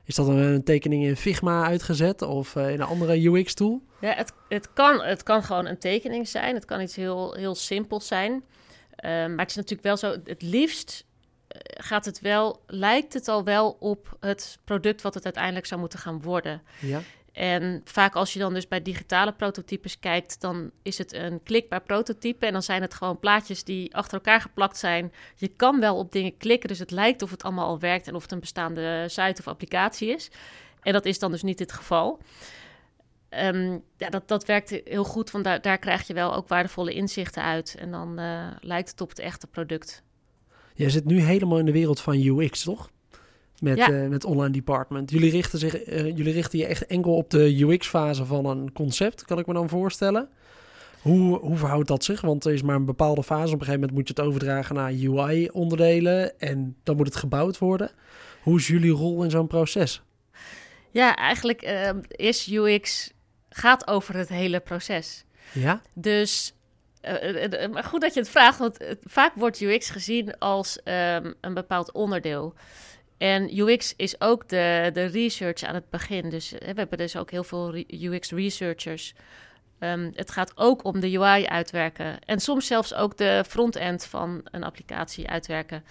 Is 0.04 0.16
dat 0.16 0.28
een, 0.28 0.64
tekening 0.64 1.04
in 1.04 1.16
Figma 1.16 1.66
uitgezet 1.66 2.22
of 2.22 2.56
in 2.56 2.62
een 2.62 2.82
andere 2.82 3.28
UX-tool? 3.28 3.82
Ja, 4.02 4.14
het, 4.14 4.34
het, 4.50 4.74
kan, 4.74 5.02
het 5.02 5.24
kan 5.24 5.44
gewoon 5.44 5.66
een 5.66 5.78
tekening 5.78 6.28
zijn. 6.28 6.56
Het 6.56 6.66
kan 6.66 6.82
iets 6.82 6.96
heel, 6.96 7.34
heel 7.34 7.56
simpels 7.56 8.08
zijn. 8.08 8.44
Ehm, 8.96 9.30
maar 9.30 9.40
het 9.40 9.50
is 9.50 9.56
natuurlijk 9.56 9.84
wel 9.84 9.98
zo, 9.98 10.16
het 10.24 10.42
liefst 10.42 11.06
gaat 11.64 12.06
het 12.06 12.20
wel, 12.20 12.62
lijkt 12.68 13.14
het 13.14 13.28
al 13.28 13.44
wel 13.44 13.78
op 13.80 14.18
het 14.20 14.58
product 14.64 15.02
wat 15.02 15.14
het 15.14 15.24
uiteindelijk 15.24 15.66
zou 15.66 15.80
moeten 15.80 16.00
gaan 16.00 16.22
worden. 16.22 16.62
Ja. 16.80 17.02
En 17.32 17.82
vaak 17.84 18.16
als 18.16 18.34
je 18.34 18.40
dan 18.40 18.54
dus 18.54 18.68
bij 18.68 18.82
digitale 18.82 19.34
prototypes 19.34 20.00
kijkt, 20.00 20.42
dan 20.42 20.72
is 20.82 20.98
het 20.98 21.14
een 21.14 21.44
klikbaar 21.44 21.82
prototype. 21.82 22.46
En 22.46 22.54
dan 22.54 22.64
zijn 22.64 22.82
het 22.82 22.94
gewoon 22.94 23.20
plaatjes 23.20 23.64
die 23.64 23.96
achter 23.96 24.14
elkaar 24.14 24.42
geplakt 24.42 24.78
zijn. 24.78 25.12
Je 25.36 25.48
kan 25.48 25.80
wel 25.80 25.98
op 25.98 26.12
dingen 26.12 26.38
klikken, 26.38 26.70
dus 26.70 26.80
het 26.80 26.92
lijkt 26.92 27.22
of 27.22 27.32
het 27.32 27.44
allemaal 27.44 27.68
al 27.68 27.80
werkt 27.80 28.08
en 28.08 28.16
of 28.16 28.22
het 28.22 28.32
een 28.32 28.40
bestaande 28.40 29.06
site 29.08 29.42
of 29.42 29.48
applicatie 29.48 30.10
is. 30.10 30.32
En 30.82 30.94
dat 30.94 31.06
is 31.06 31.20
dan 31.20 31.32
dus 31.32 31.44
niet 31.44 31.60
het 31.60 31.72
geval. 31.72 32.20
Ehm, 33.30 33.78
ja, 33.98 34.10
dat, 34.10 34.28
dat 34.28 34.46
werkt 34.46 34.70
heel 34.70 35.04
goed, 35.04 35.32
want 35.32 35.44
daar, 35.44 35.62
daar 35.62 35.78
krijg 35.78 36.08
je 36.08 36.14
wel 36.14 36.36
ook 36.36 36.48
waardevolle 36.48 36.94
inzichten 36.94 37.44
uit. 37.44 37.76
En 37.80 37.92
dan 37.92 38.20
uh, 38.20 38.48
lijkt 38.60 38.90
het 38.90 39.02
op 39.02 39.10
het 39.10 39.20
echte 39.20 39.48
product. 39.48 40.04
Jij 40.74 40.90
zit 40.90 41.06
nu 41.06 41.20
helemaal 41.20 41.60
in 41.60 41.66
de 41.66 41.72
wereld 41.72 42.00
van 42.00 42.16
UX, 42.16 42.64
toch? 42.64 42.90
Met, 43.62 43.78
ja. 43.78 43.90
uh, 43.90 44.08
met 44.08 44.26
online 44.26 44.52
department. 44.52 45.12
Jullie 45.12 45.32
richten, 45.32 45.60
zich, 45.60 45.88
uh, 45.88 46.04
jullie 46.04 46.34
richten 46.34 46.60
je 46.60 46.66
echt 46.66 46.86
enkel 46.86 47.16
op 47.16 47.30
de 47.30 47.64
UX-fase 47.64 48.26
van 48.26 48.46
een 48.46 48.72
concept, 48.72 49.26
kan 49.26 49.40
ik 49.40 49.48
me 49.48 49.54
dan 49.54 49.70
voorstellen. 49.70 50.30
Hoe, 51.02 51.40
hoe 51.40 51.58
verhoudt 51.58 51.88
dat 51.88 52.04
zich? 52.04 52.22
Want 52.22 52.46
er 52.46 52.54
is 52.54 52.62
maar 52.62 52.76
een 52.76 52.86
bepaalde 52.86 53.24
fase. 53.24 53.54
Op 53.54 53.60
een 53.60 53.66
gegeven 53.66 53.80
moment 53.80 53.92
moet 53.92 54.08
je 54.08 54.14
het 54.14 54.24
overdragen 54.24 54.76
naar 54.76 54.92
UI-onderdelen 54.92 56.40
en 56.40 56.76
dan 56.84 56.96
moet 56.96 57.06
het 57.06 57.16
gebouwd 57.16 57.58
worden. 57.58 57.92
Hoe 58.42 58.58
is 58.58 58.68
jullie 58.68 58.92
rol 58.92 59.24
in 59.24 59.30
zo'n 59.30 59.48
proces? 59.48 60.02
Ja, 60.92 61.16
eigenlijk 61.16 61.66
uh, 61.66 61.90
is 62.08 62.52
UX 62.52 63.12
gaat 63.50 63.88
over 63.88 64.16
het 64.16 64.30
hele 64.30 64.60
proces. 64.60 65.26
Ja. 65.54 65.82
Dus 65.94 66.54
uh, 67.04 67.72
maar 67.72 67.84
goed 67.84 68.02
dat 68.02 68.14
je 68.14 68.20
het 68.20 68.30
vraagt, 68.30 68.60
want 68.60 68.78
vaak 69.04 69.34
wordt 69.36 69.62
UX 69.62 69.90
gezien 69.90 70.38
als 70.38 70.80
um, 70.84 71.34
een 71.42 71.54
bepaald 71.54 71.92
onderdeel. 71.92 72.54
En 73.22 73.58
UX 73.58 73.94
is 73.96 74.22
ook 74.22 74.50
de, 74.50 74.90
de 74.94 75.06
research 75.06 75.64
aan 75.64 75.76
het 75.76 75.90
begin. 75.90 76.30
Dus 76.30 76.52
we 76.52 76.74
hebben 76.76 76.98
dus 76.98 77.16
ook 77.16 77.32
heel 77.32 77.44
veel 77.44 77.76
UX-researchers. 77.88 79.14
Um, 79.80 80.12
het 80.14 80.32
gaat 80.32 80.52
ook 80.56 80.84
om 80.84 81.00
de 81.00 81.18
UI 81.18 81.46
uitwerken. 81.46 82.20
En 82.26 82.40
soms 82.40 82.68
zelfs 82.68 82.94
ook 82.94 83.18
de 83.18 83.44
front-end 83.48 84.06
van 84.06 84.42
een 84.52 84.64
applicatie 84.64 85.28
uitwerken. 85.28 85.84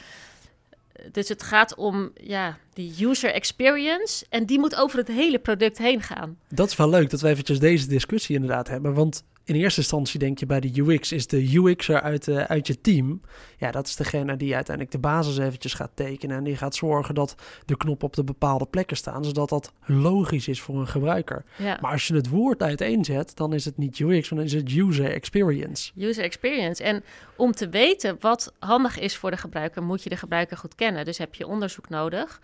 Dus 1.12 1.28
het 1.28 1.42
gaat 1.42 1.74
om 1.74 2.10
ja, 2.14 2.58
die 2.72 3.06
user 3.06 3.32
experience. 3.32 4.26
En 4.28 4.46
die 4.46 4.58
moet 4.58 4.76
over 4.76 4.98
het 4.98 5.08
hele 5.08 5.38
product 5.38 5.78
heen 5.78 6.02
gaan. 6.02 6.38
Dat 6.48 6.68
is 6.68 6.76
wel 6.76 6.90
leuk 6.90 7.10
dat 7.10 7.20
we 7.20 7.28
eventjes 7.28 7.58
deze 7.58 7.86
discussie 7.86 8.34
inderdaad 8.34 8.68
hebben. 8.68 8.94
Want 8.94 9.24
in 9.50 9.56
eerste 9.56 9.80
instantie 9.80 10.18
denk 10.18 10.38
je 10.38 10.46
bij 10.46 10.60
de 10.60 10.80
UX 10.80 11.12
is 11.12 11.26
de 11.26 11.54
UX'er 11.54 12.00
uit, 12.00 12.26
uh, 12.26 12.42
uit 12.42 12.66
je 12.66 12.80
team. 12.80 13.20
Ja, 13.58 13.70
dat 13.70 13.86
is 13.86 13.96
degene 13.96 14.36
die 14.36 14.54
uiteindelijk 14.54 14.94
de 14.94 15.00
basis 15.00 15.38
eventjes 15.38 15.74
gaat 15.74 15.90
tekenen. 15.94 16.36
En 16.36 16.44
die 16.44 16.56
gaat 16.56 16.74
zorgen 16.74 17.14
dat 17.14 17.34
de 17.64 17.76
knoppen 17.76 18.06
op 18.06 18.14
de 18.14 18.24
bepaalde 18.24 18.66
plekken 18.66 18.96
staan. 18.96 19.24
Zodat 19.24 19.48
dat 19.48 19.72
logisch 19.84 20.48
is 20.48 20.60
voor 20.60 20.80
een 20.80 20.88
gebruiker. 20.88 21.44
Ja. 21.56 21.78
Maar 21.80 21.92
als 21.92 22.06
je 22.06 22.14
het 22.14 22.28
woord 22.28 22.62
uiteenzet, 22.62 23.36
dan 23.36 23.52
is 23.52 23.64
het 23.64 23.76
niet 23.76 23.98
UX, 23.98 24.30
maar 24.30 24.38
dan 24.38 24.48
is 24.48 24.54
het 24.54 24.72
user 24.76 25.12
experience. 25.12 25.92
User 25.96 26.24
experience. 26.24 26.82
En 26.82 27.04
om 27.36 27.52
te 27.52 27.68
weten 27.68 28.16
wat 28.20 28.52
handig 28.58 28.98
is 28.98 29.16
voor 29.16 29.30
de 29.30 29.36
gebruiker, 29.36 29.82
moet 29.82 30.02
je 30.02 30.08
de 30.08 30.16
gebruiker 30.16 30.56
goed 30.56 30.74
kennen. 30.74 31.04
Dus 31.04 31.18
heb 31.18 31.34
je 31.34 31.46
onderzoek 31.46 31.88
nodig. 31.88 32.40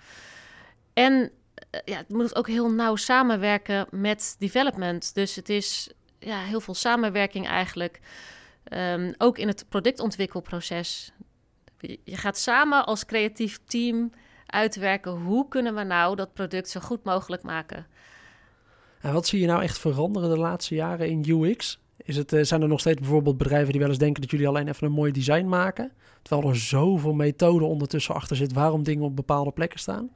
En 0.93 1.31
ja, 1.85 1.97
het 1.97 2.09
moet 2.09 2.37
ook 2.37 2.49
heel 2.49 2.71
nauw 2.71 2.97
samenwerken 2.97 3.87
met 3.91 4.37
development. 4.39 5.15
Dus 5.15 5.35
het 5.35 5.49
is 5.49 5.91
ja, 6.19 6.41
heel 6.41 6.61
veel 6.61 6.75
samenwerking 6.75 7.47
eigenlijk. 7.47 8.01
Um, 8.73 9.15
ook 9.19 9.39
in 9.39 9.49
het 9.49 9.65
productontwikkelproces. 9.69 11.13
Je 12.05 12.17
gaat 12.17 12.39
samen 12.39 12.87
als 12.87 13.05
creatief 13.05 13.59
team 13.65 14.11
uitwerken 14.47 15.13
hoe 15.13 15.49
kunnen 15.49 15.75
we 15.75 15.83
nou 15.83 16.17
dat 16.17 16.35
product 16.35 16.69
zo 16.69 16.81
goed 16.81 17.05
mogelijk 17.05 17.43
maken. 17.43 17.87
En 19.01 19.13
wat 19.13 19.27
zie 19.27 19.41
je 19.41 19.47
nou 19.47 19.63
echt 19.63 19.79
veranderen 19.79 20.31
de 20.31 20.39
laatste 20.39 20.75
jaren 20.75 21.09
in 21.09 21.25
UX? 21.29 21.81
Is 21.97 22.17
het, 22.17 22.37
zijn 22.41 22.63
er 22.63 22.69
nog 22.69 22.81
steeds 22.81 23.01
bijvoorbeeld 23.01 23.39
bedrijven 23.39 23.71
die 23.71 23.81
wel 23.81 23.89
eens 23.89 23.99
denken 23.99 24.21
dat 24.21 24.31
jullie 24.31 24.49
alleen 24.49 24.69
even 24.69 24.87
een 24.87 24.93
mooi 24.93 25.13
design 25.13 25.47
maken? 25.47 25.93
Terwijl 26.23 26.49
er 26.49 26.57
zoveel 26.57 27.13
methoden 27.13 27.69
ondertussen 27.69 28.15
achter 28.15 28.37
zit 28.37 28.53
waarom 28.53 28.83
dingen 28.83 29.05
op 29.05 29.17
bepaalde 29.17 29.51
plekken 29.51 29.79
staan? 29.79 30.11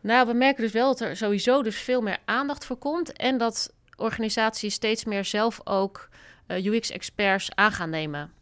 Nou, 0.00 0.26
we 0.26 0.32
merken 0.32 0.62
dus 0.62 0.72
wel 0.72 0.86
dat 0.86 1.00
er 1.00 1.16
sowieso 1.16 1.62
dus 1.62 1.76
veel 1.76 2.00
meer 2.00 2.18
aandacht 2.24 2.64
voor 2.64 2.76
komt. 2.76 3.12
En 3.12 3.38
dat 3.38 3.72
organisaties 4.02 4.74
steeds 4.74 5.04
meer 5.04 5.24
zelf 5.24 5.60
ook 5.64 6.08
eh, 6.46 6.64
UX-experts 6.64 7.50
aan 7.54 7.72
gaan 7.72 7.90
nemen. 7.90 8.32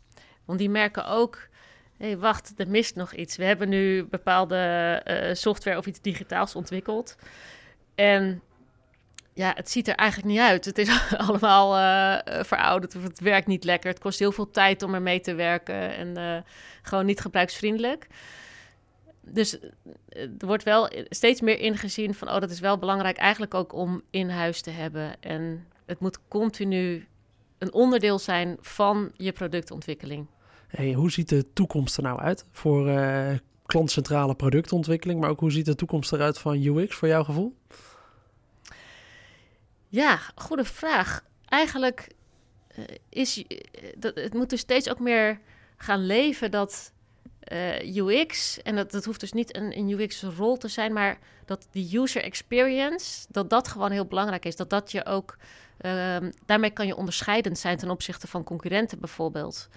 Want 0.44 0.58
die 0.58 0.70
merken 0.70 1.06
ook, 1.06 1.48
hé, 1.96 2.06
hey, 2.06 2.18
wacht, 2.18 2.52
er 2.56 2.68
mist 2.68 2.94
nog 2.94 3.14
iets. 3.14 3.36
We 3.36 3.44
hebben 3.44 3.68
nu 3.68 4.04
bepaalde 4.04 5.02
uh, 5.04 5.34
software 5.34 5.78
of 5.78 5.86
iets 5.86 6.00
digitaals 6.00 6.54
ontwikkeld. 6.54 7.16
En 7.94 8.42
ja, 9.32 9.52
het 9.54 9.70
ziet 9.70 9.88
er 9.88 9.94
eigenlijk 9.94 10.28
niet 10.30 10.40
uit. 10.40 10.64
Het 10.64 10.78
is 10.78 10.88
allemaal 11.26 11.76
uh, 11.76 12.42
verouderd 12.42 12.96
of 12.96 13.02
het 13.02 13.20
werkt 13.20 13.46
niet 13.46 13.64
lekker. 13.64 13.90
Het 13.90 14.00
kost 14.00 14.18
heel 14.18 14.32
veel 14.32 14.50
tijd 14.50 14.82
om 14.82 14.94
ermee 14.94 15.20
te 15.20 15.34
werken 15.34 15.96
en 15.96 16.44
gewoon 16.82 17.06
niet 17.06 17.20
gebruiksvriendelijk 17.20 18.06
dus 19.20 19.58
er 20.12 20.30
wordt 20.38 20.62
wel 20.62 20.90
steeds 21.08 21.40
meer 21.40 21.58
ingezien 21.58 22.14
van, 22.14 22.28
oh, 22.28 22.40
dat 22.40 22.50
is 22.50 22.60
wel 22.60 22.78
belangrijk 22.78 23.16
eigenlijk 23.16 23.54
ook 23.54 23.72
om 23.72 24.02
in 24.10 24.28
huis 24.28 24.60
te 24.60 24.70
hebben. 24.70 25.22
En 25.22 25.66
het 25.86 26.00
moet 26.00 26.18
continu 26.28 27.06
een 27.58 27.72
onderdeel 27.72 28.18
zijn 28.18 28.56
van 28.60 29.12
je 29.16 29.32
productontwikkeling. 29.32 30.26
Hey, 30.68 30.92
hoe 30.92 31.10
ziet 31.10 31.28
de 31.28 31.52
toekomst 31.52 31.96
er 31.96 32.02
nou 32.02 32.20
uit 32.20 32.44
voor 32.50 32.88
uh, 32.88 33.32
klantcentrale 33.66 34.34
productontwikkeling, 34.34 35.20
maar 35.20 35.30
ook 35.30 35.40
hoe 35.40 35.52
ziet 35.52 35.66
de 35.66 35.74
toekomst 35.74 36.12
eruit 36.12 36.38
van 36.38 36.62
UX 36.62 36.94
voor 36.94 37.08
jouw 37.08 37.24
gevoel? 37.24 37.54
Ja, 39.88 40.18
goede 40.34 40.64
vraag. 40.64 41.24
Eigenlijk 41.44 42.08
uh, 42.78 42.84
is 43.08 43.44
dat 43.96 44.14
het 44.14 44.34
moet 44.34 44.50
dus 44.50 44.60
steeds 44.60 44.90
ook 44.90 45.00
meer 45.00 45.40
gaan 45.76 46.06
leven 46.06 46.50
dat 46.50 46.92
uh, 47.52 47.96
UX, 47.96 48.62
en 48.62 48.76
dat, 48.76 48.90
dat 48.90 49.04
hoeft 49.04 49.20
dus 49.20 49.32
niet 49.32 49.56
een, 49.56 49.78
een 49.78 50.00
UX-rol 50.00 50.56
te 50.56 50.68
zijn, 50.68 50.92
maar 50.92 51.18
dat 51.44 51.68
die 51.70 51.98
user 51.98 52.22
experience, 52.22 53.26
dat 53.28 53.50
dat 53.50 53.68
gewoon 53.68 53.90
heel 53.90 54.06
belangrijk 54.06 54.44
is. 54.44 54.56
Dat 54.56 54.70
dat 54.70 54.90
je 54.90 55.06
ook, 55.06 55.36
um, 55.86 56.32
daarmee 56.46 56.70
kan 56.70 56.86
je 56.86 56.96
onderscheidend 56.96 57.58
zijn 57.58 57.76
ten 57.76 57.90
opzichte 57.90 58.26
van 58.26 58.44
concurrenten 58.44 59.00
bijvoorbeeld. 59.00 59.68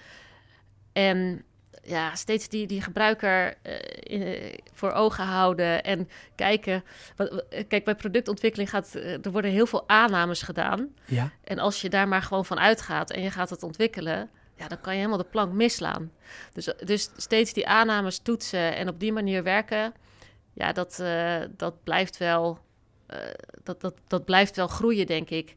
En 0.94 1.44
ja, 1.84 2.16
steeds 2.16 2.48
die, 2.48 2.68
die 2.68 2.82
gebruiker 2.82 3.58
uh, 3.64 3.74
in, 4.00 4.54
voor 4.74 4.92
ogen 4.92 5.24
houden 5.24 5.84
en 5.84 6.10
kijken. 6.36 6.84
Wat, 7.16 7.44
kijk, 7.68 7.84
bij 7.84 7.96
productontwikkeling 7.96 8.70
gaat 8.70 8.94
er 8.94 9.32
worden 9.32 9.52
heel 9.52 9.66
veel 9.66 9.90
aannames 9.90 10.42
gedaan. 10.42 10.94
Ja. 11.06 11.32
En 11.44 11.60
als 11.60 11.82
je 11.82 11.90
daar 11.90 12.08
maar 12.08 12.22
gewoon 12.22 12.46
van 12.46 12.60
uitgaat 12.60 13.12
en 13.12 13.22
je 13.22 13.32
gaat 13.32 13.50
het 13.50 13.64
ontwikkelen, 13.64 14.30
ja, 14.56 14.68
dan 14.68 14.82
kan 14.82 14.94
je 14.94 15.00
helemaal 15.00 15.18
de 15.18 15.30
plank 15.30 15.54
mislaan. 15.54 16.12
Dus, 16.54 16.74
dus 16.86 17.10
steeds 17.16 17.54
die 17.54 17.68
aannames 17.68 18.20
toetsen 18.20 18.76
en 18.76 18.88
op 18.88 19.00
die 19.00 19.14
manier 19.14 19.44
werken, 19.44 19.94
ja, 20.54 20.72
dat, 20.72 20.98
uh, 21.02 21.42
dat, 21.58 21.84
blijft 21.84 22.18
wel, 22.18 22.60
uh, 23.14 23.18
dat, 23.64 23.82
dat, 23.82 23.94
dat 24.08 24.26
blijft 24.26 24.56
wel 24.56 24.68
groeien, 24.68 25.06
denk 25.06 25.30
ik. 25.30 25.56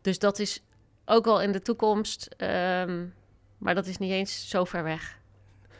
Dus 0.00 0.18
dat 0.18 0.38
is 0.38 0.62
ook 1.04 1.24
wel 1.24 1.42
in 1.42 1.52
de 1.52 1.62
toekomst, 1.62 2.28
um, 2.38 3.14
maar 3.58 3.74
dat 3.74 3.86
is 3.86 3.98
niet 3.98 4.10
eens 4.10 4.48
zo 4.48 4.64
ver 4.64 4.82
weg. 4.82 5.18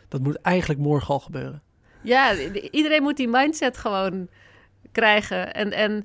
Dat 0.09 0.21
moet 0.21 0.41
eigenlijk 0.41 0.81
morgen 0.81 1.15
al 1.15 1.21
gebeuren. 1.21 1.63
Ja, 2.03 2.35
iedereen 2.71 3.03
moet 3.03 3.17
die 3.17 3.29
mindset 3.29 3.77
gewoon 3.77 4.29
krijgen. 4.95 5.55
En, 5.55 5.73
en 5.73 6.05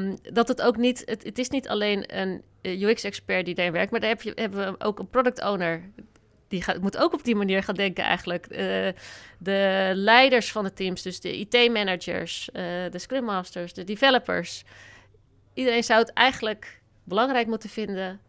um, 0.00 0.16
dat 0.32 0.48
het 0.48 0.62
ook 0.62 0.76
niet, 0.76 1.02
het, 1.04 1.24
het 1.24 1.38
is 1.38 1.48
niet 1.48 1.68
alleen 1.68 2.18
een 2.20 2.42
eh, 2.60 2.82
UX-expert 2.82 3.44
die 3.44 3.54
daarin 3.54 3.74
werkt, 3.74 3.90
maar 3.90 4.00
daar 4.00 4.08
heb 4.08 4.22
je, 4.22 4.32
hebben 4.34 4.72
we 4.72 4.84
ook 4.84 4.98
een 4.98 5.08
product 5.08 5.44
owner. 5.44 5.90
Die 6.48 6.62
gaat, 6.62 6.80
moet 6.80 6.96
ook 6.96 7.12
op 7.12 7.24
die 7.24 7.34
manier 7.34 7.62
gaan 7.62 7.74
denken 7.74 8.04
eigenlijk. 8.04 8.46
Uh, 8.50 8.58
de 9.38 9.90
leiders 9.94 10.52
van 10.52 10.64
de 10.64 10.72
teams, 10.72 11.02
dus 11.02 11.20
de 11.20 11.38
IT-managers, 11.38 12.48
uh, 12.52 12.62
de 12.90 12.98
Scrum 12.98 13.24
Masters, 13.24 13.72
de 13.72 13.84
developers. 13.84 14.64
Iedereen 15.54 15.84
zou 15.84 16.00
het 16.00 16.12
eigenlijk 16.12 16.80
belangrijk 17.04 17.46
moeten 17.46 17.70
vinden 17.70 18.20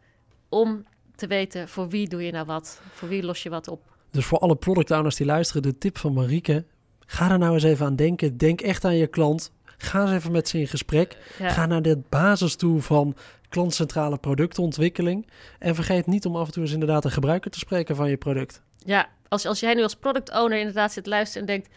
om 0.50 0.86
te 1.16 1.28
weten 1.28 1.70
voor 1.70 1.90
wie 1.90 2.08
doe 2.08 2.24
je 2.26 2.32
nou 2.32 2.46
wat, 2.46 2.82
voor 2.94 3.08
wie 3.08 3.24
los 3.24 3.44
je 3.44 3.50
wat 3.50 3.68
op. 3.68 3.82
Dus 4.12 4.26
voor 4.26 4.40
alle 4.40 4.56
product 4.56 4.92
owners 4.92 5.16
die 5.16 5.26
luisteren, 5.26 5.62
de 5.62 5.78
tip 5.78 5.98
van 5.98 6.14
Marieke, 6.14 6.66
ga 7.06 7.32
er 7.32 7.38
nou 7.38 7.54
eens 7.54 7.64
even 7.64 7.86
aan 7.86 7.96
denken. 7.96 8.38
Denk 8.38 8.62
echt 8.62 8.86
aan 8.86 8.96
je 8.96 9.08
klant. 9.08 9.52
Ga 9.78 10.02
eens 10.02 10.12
even 10.12 10.32
met 10.32 10.48
ze 10.48 10.60
in 10.60 10.68
gesprek. 10.68 11.18
Ja. 11.40 11.50
Ga 11.50 11.66
naar 11.66 11.82
de 11.82 12.00
basis 12.10 12.56
toe 12.56 12.82
van 12.82 13.16
klantcentrale 13.50 14.18
productontwikkeling. 14.18 15.28
En 15.60 15.76
vergeet 15.76 16.06
niet 16.06 16.26
om 16.26 16.36
af 16.36 16.48
en 16.48 16.54
toe 16.54 16.64
eens 16.64 16.72
inderdaad 16.72 17.06
een 17.06 17.12
gebruiker 17.12 17.52
te 17.52 17.60
spreken 17.60 17.96
van 17.96 18.10
je 18.10 18.18
product. 18.18 18.62
Ja, 18.78 19.10
als, 19.28 19.46
als 19.46 19.60
jij 19.60 19.74
nu 19.74 19.84
als 19.84 19.96
product 19.96 20.32
owner 20.32 20.58
inderdaad 20.58 20.92
zit 20.92 21.06
luisteren 21.06 21.48
en 21.48 21.54
denkt... 21.54 21.76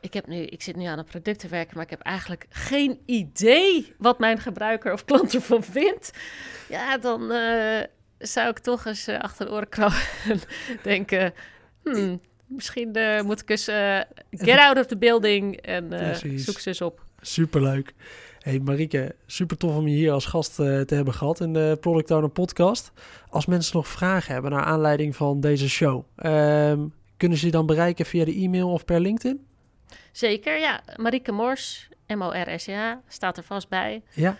ik, 0.00 0.14
heb 0.14 0.26
nu, 0.26 0.36
ik 0.36 0.62
zit 0.62 0.76
nu 0.76 0.84
aan 0.84 0.98
een 0.98 1.04
product 1.04 1.38
te 1.38 1.48
werken, 1.48 1.74
maar 1.74 1.84
ik 1.84 1.90
heb 1.90 2.00
eigenlijk 2.00 2.46
geen 2.48 2.98
idee 3.06 3.94
wat 3.98 4.18
mijn 4.18 4.38
gebruiker 4.38 4.92
of 4.92 5.04
klant 5.04 5.34
ervan 5.34 5.62
vindt. 5.62 6.10
Ja, 6.68 6.98
dan 6.98 7.32
uh, 7.32 7.80
zou 8.18 8.48
ik 8.48 8.58
toch 8.58 8.84
eens 8.86 9.08
uh, 9.08 9.20
achter 9.20 9.46
de 9.46 9.52
oren 9.52 9.68
krabben 9.68 10.00
en 10.28 10.40
denken... 10.82 11.34
Hmm, 11.82 12.20
misschien 12.46 12.98
uh, 12.98 13.22
moet 13.22 13.40
ik 13.40 13.50
eens 13.50 13.64
get 14.30 14.58
out 14.58 14.78
of 14.78 14.86
the 14.86 14.96
building 14.96 15.56
en 15.56 16.16
zoek 16.38 16.58
ze 16.58 16.68
eens 16.68 16.80
op. 16.80 17.03
Superleuk. 17.26 17.94
Hey 18.38 18.60
Marieke, 18.60 19.14
super 19.26 19.56
tof 19.56 19.76
om 19.76 19.88
je 19.88 19.94
hier 19.94 20.12
als 20.12 20.26
gast 20.26 20.54
te 20.54 20.84
hebben 20.86 21.14
gehad 21.14 21.40
in 21.40 21.52
de 21.52 21.76
Product 21.80 22.10
Owner 22.10 22.30
podcast. 22.30 22.92
Als 23.28 23.46
mensen 23.46 23.76
nog 23.76 23.88
vragen 23.88 24.32
hebben 24.32 24.50
naar 24.50 24.64
aanleiding 24.64 25.16
van 25.16 25.40
deze 25.40 25.68
show, 25.68 26.04
ehm, 26.16 26.86
kunnen 27.16 27.38
ze 27.38 27.46
je 27.46 27.52
dan 27.52 27.66
bereiken 27.66 28.06
via 28.06 28.24
de 28.24 28.34
e-mail 28.34 28.72
of 28.72 28.84
per 28.84 29.00
LinkedIn? 29.00 29.46
Zeker, 30.12 30.58
ja. 30.58 30.82
Marieke 30.96 31.32
Mors, 31.32 31.88
M-O-R-S-H, 32.06 32.92
staat 33.08 33.36
er 33.36 33.44
vast 33.44 33.68
bij. 33.68 34.02
Ja. 34.12 34.36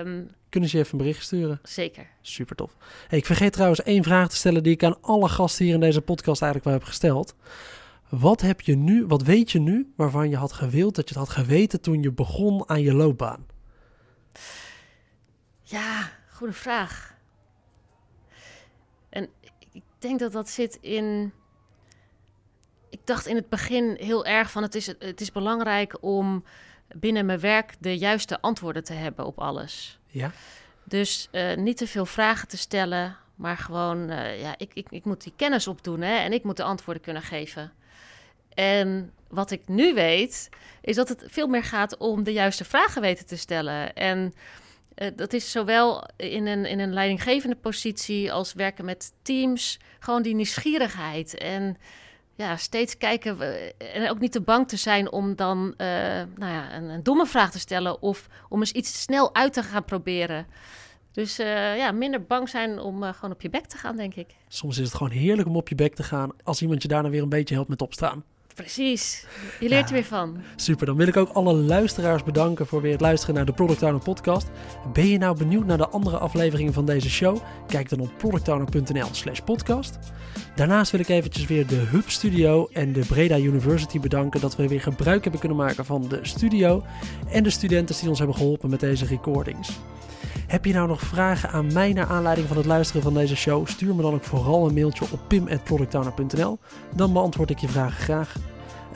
Um, 0.00 0.30
Kunnen 0.48 0.68
ze 0.68 0.76
je 0.76 0.82
even 0.82 0.98
een 0.98 1.04
bericht 1.04 1.22
sturen? 1.22 1.60
Zeker. 1.62 2.06
Super 2.20 2.56
tof. 2.56 2.76
Hey, 3.08 3.18
ik 3.18 3.26
vergeet 3.26 3.52
trouwens 3.52 3.82
één 3.82 4.02
vraag 4.02 4.28
te 4.28 4.36
stellen 4.36 4.62
die 4.62 4.72
ik 4.72 4.84
aan 4.84 5.00
alle 5.00 5.28
gasten 5.28 5.64
hier 5.64 5.74
in 5.74 5.80
deze 5.80 6.00
podcast 6.00 6.42
eigenlijk 6.42 6.70
wel 6.70 6.80
heb 6.80 6.88
gesteld. 6.88 7.34
Wat 8.20 8.40
heb 8.40 8.60
je 8.60 8.76
nu, 8.76 9.06
wat 9.06 9.22
weet 9.22 9.50
je 9.50 9.60
nu 9.60 9.92
waarvan 9.96 10.30
je 10.30 10.36
had 10.36 10.52
gewild 10.52 10.94
dat 10.94 11.08
je 11.08 11.18
het 11.18 11.28
had 11.28 11.36
geweten 11.36 11.80
toen 11.80 12.02
je 12.02 12.12
begon 12.12 12.68
aan 12.68 12.80
je 12.82 12.94
loopbaan? 12.94 13.46
Ja, 15.62 16.10
goede 16.30 16.52
vraag. 16.52 17.14
En 19.08 19.28
ik 19.72 19.82
denk 19.98 20.18
dat 20.18 20.32
dat 20.32 20.48
zit 20.48 20.78
in 20.80 21.32
ik 22.88 23.00
dacht 23.04 23.26
in 23.26 23.36
het 23.36 23.48
begin 23.48 23.96
heel 24.00 24.24
erg 24.26 24.50
van 24.50 24.62
het 24.62 24.74
is, 24.74 24.86
het 24.86 25.20
is 25.20 25.32
belangrijk 25.32 25.96
om 26.00 26.44
binnen 26.94 27.26
mijn 27.26 27.40
werk 27.40 27.74
de 27.78 27.98
juiste 27.98 28.40
antwoorden 28.40 28.84
te 28.84 28.92
hebben 28.92 29.26
op 29.26 29.38
alles. 29.38 29.98
Ja. 30.06 30.30
Dus 30.84 31.28
uh, 31.32 31.56
niet 31.56 31.76
te 31.76 31.86
veel 31.86 32.06
vragen 32.06 32.48
te 32.48 32.56
stellen, 32.56 33.16
maar 33.34 33.56
gewoon, 33.56 34.10
uh, 34.10 34.40
ja, 34.40 34.54
ik, 34.56 34.70
ik, 34.74 34.86
ik 34.90 35.04
moet 35.04 35.22
die 35.22 35.32
kennis 35.36 35.66
opdoen 35.66 36.00
hè, 36.00 36.16
en 36.16 36.32
ik 36.32 36.44
moet 36.44 36.56
de 36.56 36.62
antwoorden 36.62 37.02
kunnen 37.02 37.22
geven. 37.22 37.72
En 38.54 39.12
wat 39.28 39.50
ik 39.50 39.68
nu 39.68 39.94
weet, 39.94 40.48
is 40.80 40.96
dat 40.96 41.08
het 41.08 41.24
veel 41.26 41.46
meer 41.46 41.64
gaat 41.64 41.96
om 41.96 42.22
de 42.22 42.32
juiste 42.32 42.64
vragen 42.64 43.02
weten 43.02 43.26
te 43.26 43.36
stellen. 43.36 43.94
En 43.94 44.34
uh, 44.96 45.08
dat 45.16 45.32
is 45.32 45.50
zowel 45.50 46.08
in 46.16 46.46
een, 46.46 46.64
in 46.64 46.78
een 46.78 46.92
leidinggevende 46.92 47.56
positie 47.56 48.32
als 48.32 48.52
werken 48.52 48.84
met 48.84 49.12
teams, 49.22 49.78
gewoon 49.98 50.22
die 50.22 50.34
nieuwsgierigheid. 50.34 51.38
En 51.38 51.76
ja, 52.34 52.56
steeds 52.56 52.96
kijken 52.98 53.38
we, 53.38 53.74
en 53.78 54.10
ook 54.10 54.18
niet 54.18 54.32
te 54.32 54.40
bang 54.40 54.68
te 54.68 54.76
zijn 54.76 55.12
om 55.12 55.36
dan 55.36 55.58
uh, 55.58 55.86
nou 56.36 56.52
ja, 56.52 56.74
een, 56.74 56.88
een, 56.88 57.02
domme 57.02 57.26
vraag 57.26 57.50
te 57.50 57.58
stellen 57.58 58.02
of 58.02 58.28
om 58.48 58.60
eens 58.60 58.72
iets 58.72 59.02
snel 59.02 59.34
uit 59.34 59.52
te 59.52 59.62
gaan 59.62 59.84
proberen. 59.84 60.46
Dus 61.12 61.40
uh, 61.40 61.76
ja, 61.76 61.92
minder 61.92 62.22
bang 62.22 62.48
zijn 62.48 62.78
om 62.78 63.02
gewoon 63.02 63.30
op 63.30 63.42
je 63.42 63.50
bek 63.50 63.66
te 63.66 63.76
gaan, 63.76 63.96
denk 63.96 64.14
ik. 64.14 64.34
Soms 64.48 64.78
is 64.78 64.84
het 64.84 64.96
gewoon 64.96 65.12
heerlijk 65.12 65.48
om 65.48 65.56
op 65.56 65.68
je 65.68 65.74
bek 65.74 65.94
te 65.94 66.02
gaan 66.02 66.30
als 66.42 66.62
iemand 66.62 66.82
je 66.82 66.88
daarna 66.88 67.08
weer 67.08 67.22
een 67.22 67.28
beetje 67.28 67.54
helpt 67.54 67.68
met 67.68 67.82
opstaan. 67.82 68.24
Precies. 68.54 69.26
Je 69.60 69.68
leert 69.68 69.88
er 69.88 69.94
weer 69.94 70.04
van. 70.04 70.36
Super. 70.56 70.86
Dan 70.86 70.96
wil 70.96 71.06
ik 71.06 71.16
ook 71.16 71.28
alle 71.28 71.54
luisteraars 71.54 72.22
bedanken 72.22 72.66
voor 72.66 72.80
weer 72.80 72.92
het 72.92 73.00
luisteren 73.00 73.34
naar 73.34 73.44
de 73.44 73.52
Product 73.52 73.82
Owner 73.82 74.02
podcast. 74.02 74.50
Ben 74.92 75.06
je 75.06 75.18
nou 75.18 75.36
benieuwd 75.36 75.66
naar 75.66 75.76
de 75.76 75.88
andere 75.88 76.18
afleveringen 76.18 76.72
van 76.72 76.86
deze 76.86 77.10
show? 77.10 77.38
Kijk 77.66 77.88
dan 77.88 78.00
op 78.00 78.10
productowner.nl 78.18 79.08
slash 79.10 79.40
podcast. 79.40 79.98
Daarnaast 80.54 80.90
wil 80.90 81.00
ik 81.00 81.08
eventjes 81.08 81.46
weer 81.46 81.66
de 81.66 81.74
Hub 81.90 82.10
Studio 82.10 82.68
en 82.72 82.92
de 82.92 83.04
Breda 83.06 83.38
University 83.38 84.00
bedanken 84.00 84.40
dat 84.40 84.56
we 84.56 84.68
weer 84.68 84.80
gebruik 84.80 85.22
hebben 85.22 85.40
kunnen 85.40 85.58
maken 85.58 85.84
van 85.84 86.08
de 86.08 86.18
studio 86.22 86.84
en 87.30 87.42
de 87.42 87.50
studenten 87.50 87.96
die 88.00 88.08
ons 88.08 88.18
hebben 88.18 88.36
geholpen 88.36 88.70
met 88.70 88.80
deze 88.80 89.06
recordings. 89.06 89.70
Heb 90.52 90.64
je 90.64 90.72
nou 90.72 90.88
nog 90.88 91.00
vragen 91.00 91.50
aan 91.50 91.72
mij 91.72 91.92
naar 91.92 92.06
aanleiding 92.06 92.48
van 92.48 92.56
het 92.56 92.66
luisteren 92.66 93.02
van 93.02 93.14
deze 93.14 93.36
show? 93.36 93.66
Stuur 93.66 93.94
me 93.94 94.02
dan 94.02 94.14
ook 94.14 94.24
vooral 94.24 94.66
een 94.66 94.74
mailtje 94.74 95.04
op 95.12 95.20
pim.productowner.nl. 95.28 96.58
Dan 96.94 97.12
beantwoord 97.12 97.50
ik 97.50 97.58
je 97.58 97.68
vragen 97.68 98.02
graag. 98.02 98.36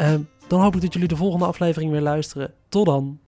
Uh, 0.00 0.14
dan 0.48 0.60
hoop 0.60 0.74
ik 0.74 0.80
dat 0.80 0.92
jullie 0.92 1.08
de 1.08 1.16
volgende 1.16 1.46
aflevering 1.46 1.90
weer 1.90 2.00
luisteren. 2.00 2.54
Tot 2.68 2.86
dan! 2.86 3.25